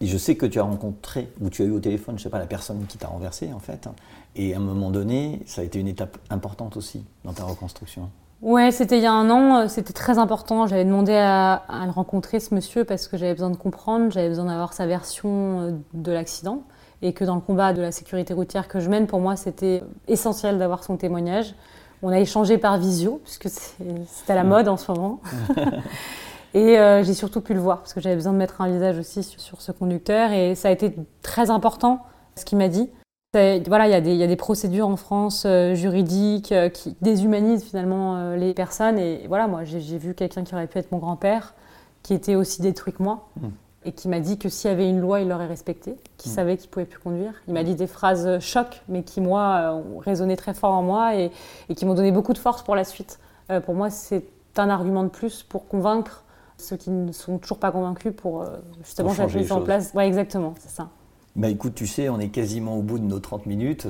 Et 0.00 0.06
je 0.06 0.18
sais 0.18 0.34
que 0.34 0.46
tu 0.46 0.58
as 0.58 0.64
rencontré, 0.64 1.28
ou 1.40 1.48
tu 1.48 1.62
as 1.62 1.64
eu 1.64 1.70
au 1.70 1.78
téléphone, 1.78 2.18
je 2.18 2.24
sais 2.24 2.30
pas, 2.30 2.40
la 2.40 2.46
personne 2.46 2.84
qui 2.88 2.98
t'a 2.98 3.06
renversé 3.06 3.52
en 3.52 3.60
fait. 3.60 3.88
Et 4.34 4.54
à 4.54 4.56
un 4.56 4.60
moment 4.60 4.90
donné, 4.90 5.40
ça 5.46 5.60
a 5.60 5.64
été 5.64 5.78
une 5.78 5.88
étape 5.88 6.18
importante 6.30 6.76
aussi 6.76 7.04
dans 7.24 7.32
ta 7.32 7.44
reconstruction. 7.44 8.08
Ouais, 8.42 8.72
c'était 8.72 8.98
il 8.98 9.04
y 9.04 9.06
a 9.06 9.12
un 9.12 9.30
an, 9.30 9.60
euh, 9.60 9.68
c'était 9.68 9.92
très 9.92 10.18
important. 10.18 10.66
J'avais 10.66 10.84
demandé 10.84 11.14
à, 11.14 11.62
le 11.84 11.92
rencontrer, 11.92 12.40
ce 12.40 12.52
monsieur, 12.52 12.84
parce 12.84 13.06
que 13.06 13.16
j'avais 13.16 13.34
besoin 13.34 13.50
de 13.50 13.56
comprendre, 13.56 14.10
j'avais 14.10 14.28
besoin 14.28 14.46
d'avoir 14.46 14.72
sa 14.72 14.84
version 14.84 15.60
euh, 15.60 15.70
de 15.94 16.10
l'accident. 16.10 16.64
Et 17.02 17.12
que 17.12 17.24
dans 17.24 17.36
le 17.36 17.40
combat 17.40 17.72
de 17.72 17.80
la 17.80 17.92
sécurité 17.92 18.34
routière 18.34 18.66
que 18.66 18.80
je 18.80 18.90
mène, 18.90 19.06
pour 19.06 19.20
moi, 19.20 19.36
c'était 19.36 19.84
essentiel 20.08 20.58
d'avoir 20.58 20.82
son 20.82 20.96
témoignage. 20.96 21.54
On 22.02 22.08
a 22.08 22.18
échangé 22.18 22.58
par 22.58 22.78
visio, 22.78 23.20
puisque 23.22 23.48
c'était 23.48 24.32
à 24.32 24.36
la 24.36 24.44
mode 24.44 24.66
en 24.66 24.76
ce 24.76 24.90
moment. 24.90 25.20
et 26.54 26.80
euh, 26.80 27.04
j'ai 27.04 27.14
surtout 27.14 27.42
pu 27.42 27.54
le 27.54 27.60
voir, 27.60 27.78
parce 27.78 27.94
que 27.94 28.00
j'avais 28.00 28.16
besoin 28.16 28.32
de 28.32 28.38
mettre 28.38 28.60
un 28.60 28.68
visage 28.68 28.98
aussi 28.98 29.22
sur, 29.22 29.40
sur 29.40 29.62
ce 29.62 29.70
conducteur. 29.70 30.32
Et 30.32 30.56
ça 30.56 30.66
a 30.66 30.72
été 30.72 30.96
très 31.22 31.50
important, 31.50 32.04
ce 32.36 32.44
qu'il 32.44 32.58
m'a 32.58 32.68
dit. 32.68 32.90
Voilà, 33.34 33.88
il 33.88 34.14
y, 34.14 34.22
a 34.22 34.26
des 34.26 34.36
procédures 34.36 34.88
en 34.88 34.96
France 34.96 35.44
euh, 35.46 35.74
juridiques 35.74 36.52
euh, 36.52 36.68
qui 36.68 36.94
déshumanisent 37.00 37.64
finalement 37.64 38.16
euh, 38.16 38.36
les 38.36 38.52
personnes. 38.52 38.98
Et 38.98 39.26
voilà, 39.26 39.46
moi, 39.46 39.64
j'ai 39.64 39.96
vu 39.96 40.12
quelqu'un 40.12 40.44
qui 40.44 40.54
aurait 40.54 40.66
pu 40.66 40.76
être 40.76 40.92
mon 40.92 40.98
grand-père, 40.98 41.54
qui 42.02 42.12
était 42.12 42.34
aussi 42.34 42.60
détruit 42.60 42.92
que 42.92 43.02
moi, 43.02 43.30
mmh. 43.40 43.48
et 43.86 43.92
qui 43.92 44.08
m'a 44.08 44.20
dit 44.20 44.36
que 44.36 44.50
s'il 44.50 44.68
y 44.68 44.72
avait 44.74 44.86
une 44.86 45.00
loi, 45.00 45.20
il 45.20 45.28
l'aurait 45.28 45.46
respectée, 45.46 45.96
qui 46.18 46.28
mmh. 46.28 46.32
savait 46.32 46.56
qu'il 46.58 46.68
pouvait 46.68 46.84
plus 46.84 46.98
conduire. 46.98 47.32
Il 47.48 47.54
m'a 47.54 47.64
dit 47.64 47.74
des 47.74 47.86
phrases 47.86 48.38
chocs, 48.40 48.82
mais 48.90 49.02
qui, 49.02 49.22
moi, 49.22 49.82
ont 49.82 49.98
résonné 49.98 50.36
très 50.36 50.52
fort 50.52 50.74
en 50.74 50.82
moi 50.82 51.16
et, 51.16 51.30
qui 51.74 51.86
m'ont 51.86 51.94
donné 51.94 52.12
beaucoup 52.12 52.34
de 52.34 52.38
force 52.38 52.62
pour 52.62 52.76
la 52.76 52.84
suite. 52.84 53.18
pour 53.64 53.74
moi, 53.74 53.88
c'est 53.88 54.26
un 54.58 54.68
argument 54.68 55.04
de 55.04 55.08
plus 55.08 55.42
pour 55.42 55.68
convaincre 55.68 56.24
ceux 56.58 56.76
qui 56.76 56.90
ne 56.90 57.12
sont 57.12 57.38
toujours 57.38 57.58
pas 57.58 57.72
convaincus 57.72 58.12
pour 58.14 58.44
justement 58.84 59.14
cette 59.14 59.34
mise 59.34 59.52
en 59.52 59.62
place. 59.62 59.92
Ouais, 59.94 60.06
exactement, 60.06 60.52
c'est 60.58 60.68
ça. 60.68 60.90
Bah 61.34 61.48
écoute, 61.48 61.74
tu 61.74 61.86
sais, 61.86 62.10
on 62.10 62.20
est 62.20 62.28
quasiment 62.28 62.76
au 62.76 62.82
bout 62.82 62.98
de 62.98 63.04
nos 63.04 63.18
30 63.18 63.46
minutes. 63.46 63.86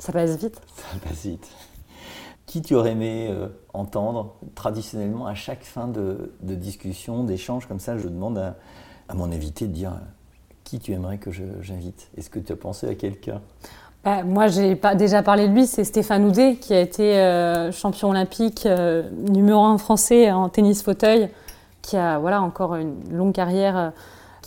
Ça 0.00 0.12
passe 0.12 0.36
vite. 0.36 0.60
Ça 0.74 0.98
passe 1.06 1.24
vite. 1.24 1.48
Qui 2.46 2.62
tu 2.62 2.74
aurais 2.74 2.92
aimé 2.92 3.28
euh, 3.30 3.46
entendre 3.74 4.34
traditionnellement 4.56 5.26
à 5.26 5.34
chaque 5.34 5.62
fin 5.62 5.86
de, 5.86 6.32
discussion, 6.40 7.22
d'échange 7.22 7.66
comme 7.66 7.78
ça? 7.78 7.96
Je 7.96 8.08
demande 8.08 8.38
à, 8.38 9.14
mon 9.14 9.30
invité 9.30 9.68
de 9.68 9.72
dire 9.72 9.92
qui 10.64 10.80
tu 10.80 10.90
aimerais 10.90 11.18
que 11.18 11.30
j'invite. 11.30 12.08
Est-ce 12.16 12.28
que 12.28 12.40
tu 12.40 12.52
as 12.52 12.56
pensé 12.56 12.88
à 12.88 12.96
quelqu'un? 12.96 13.40
Bah, 14.02 14.24
moi, 14.24 14.48
j'ai 14.48 14.74
pas 14.74 14.96
déjà 14.96 15.22
parlé 15.22 15.46
de 15.46 15.54
lui, 15.54 15.68
c'est 15.68 15.84
Stéphane 15.84 16.24
Houdet, 16.24 16.56
qui 16.56 16.74
a 16.74 16.80
été 16.80 17.18
euh, 17.18 17.70
champion 17.70 18.10
olympique, 18.10 18.66
euh, 18.66 19.08
numéro 19.12 19.62
un 19.62 19.78
français 19.78 20.32
en 20.32 20.48
tennis 20.48 20.82
fauteuil, 20.82 21.28
qui 21.82 21.96
a 21.96 22.18
voilà, 22.18 22.42
encore 22.42 22.74
une 22.74 22.96
longue 23.12 23.32
carrière 23.32 23.92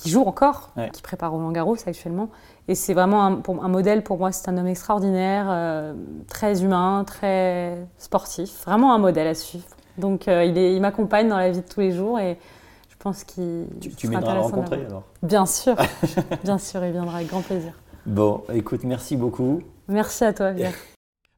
qui 0.04 0.10
joue 0.10 0.24
encore, 0.24 0.72
qui 0.92 1.02
prépare 1.02 1.32
Roland 1.32 1.52
Garros 1.52 1.78
actuellement. 1.88 2.28
Et 2.68 2.76
c'est 2.76 2.94
vraiment 2.94 3.26
un, 3.26 3.42
un, 3.62 3.68
modèle 3.70 4.04
pour 4.04 4.18
moi, 4.18 4.34
c'est 4.34 4.50
un 4.50 4.58
homme 4.58 4.68
extraordinaire, 4.68 5.48
euh, 5.50 5.94
très 6.28 6.62
humain, 6.62 7.06
très 7.08 7.78
sportif, 7.98 8.66
vraiment 8.66 8.94
un 8.94 8.98
modèle 8.98 9.28
à 9.28 9.34
suivre. 9.34 9.66
Donc 9.98 10.28
euh, 10.28 10.44
il, 10.44 10.58
il 10.58 10.82
m'accompagne 10.82 11.30
dans 11.30 11.38
la 11.38 11.52
vie 11.52 11.62
de 11.62 11.68
tous 11.68 11.80
les 11.80 11.92
jours 11.92 12.20
et 12.20 12.38
je 12.90 12.96
pense 13.00 13.24
qu'il. 13.24 13.68
Tu, 13.80 13.96
tu 13.96 14.10
viendras 14.10 14.34
à 14.34 14.36
le 14.36 14.42
rencontrer 14.42 14.86
alors 14.86 15.04
Bien 15.22 15.46
sûr, 15.46 15.76
bien 16.44 16.58
sûr, 16.58 16.84
il 16.84 16.92
viendra 16.92 17.18
avec 17.18 17.30
grand 17.30 17.42
plaisir. 17.42 17.74
Bon, 18.06 18.44
écoute, 18.54 18.84
merci 18.84 19.16
beaucoup. 19.16 19.62
Merci 19.88 20.26
à 20.26 20.34
toi, 20.34 20.52
Pierre. 20.52 20.74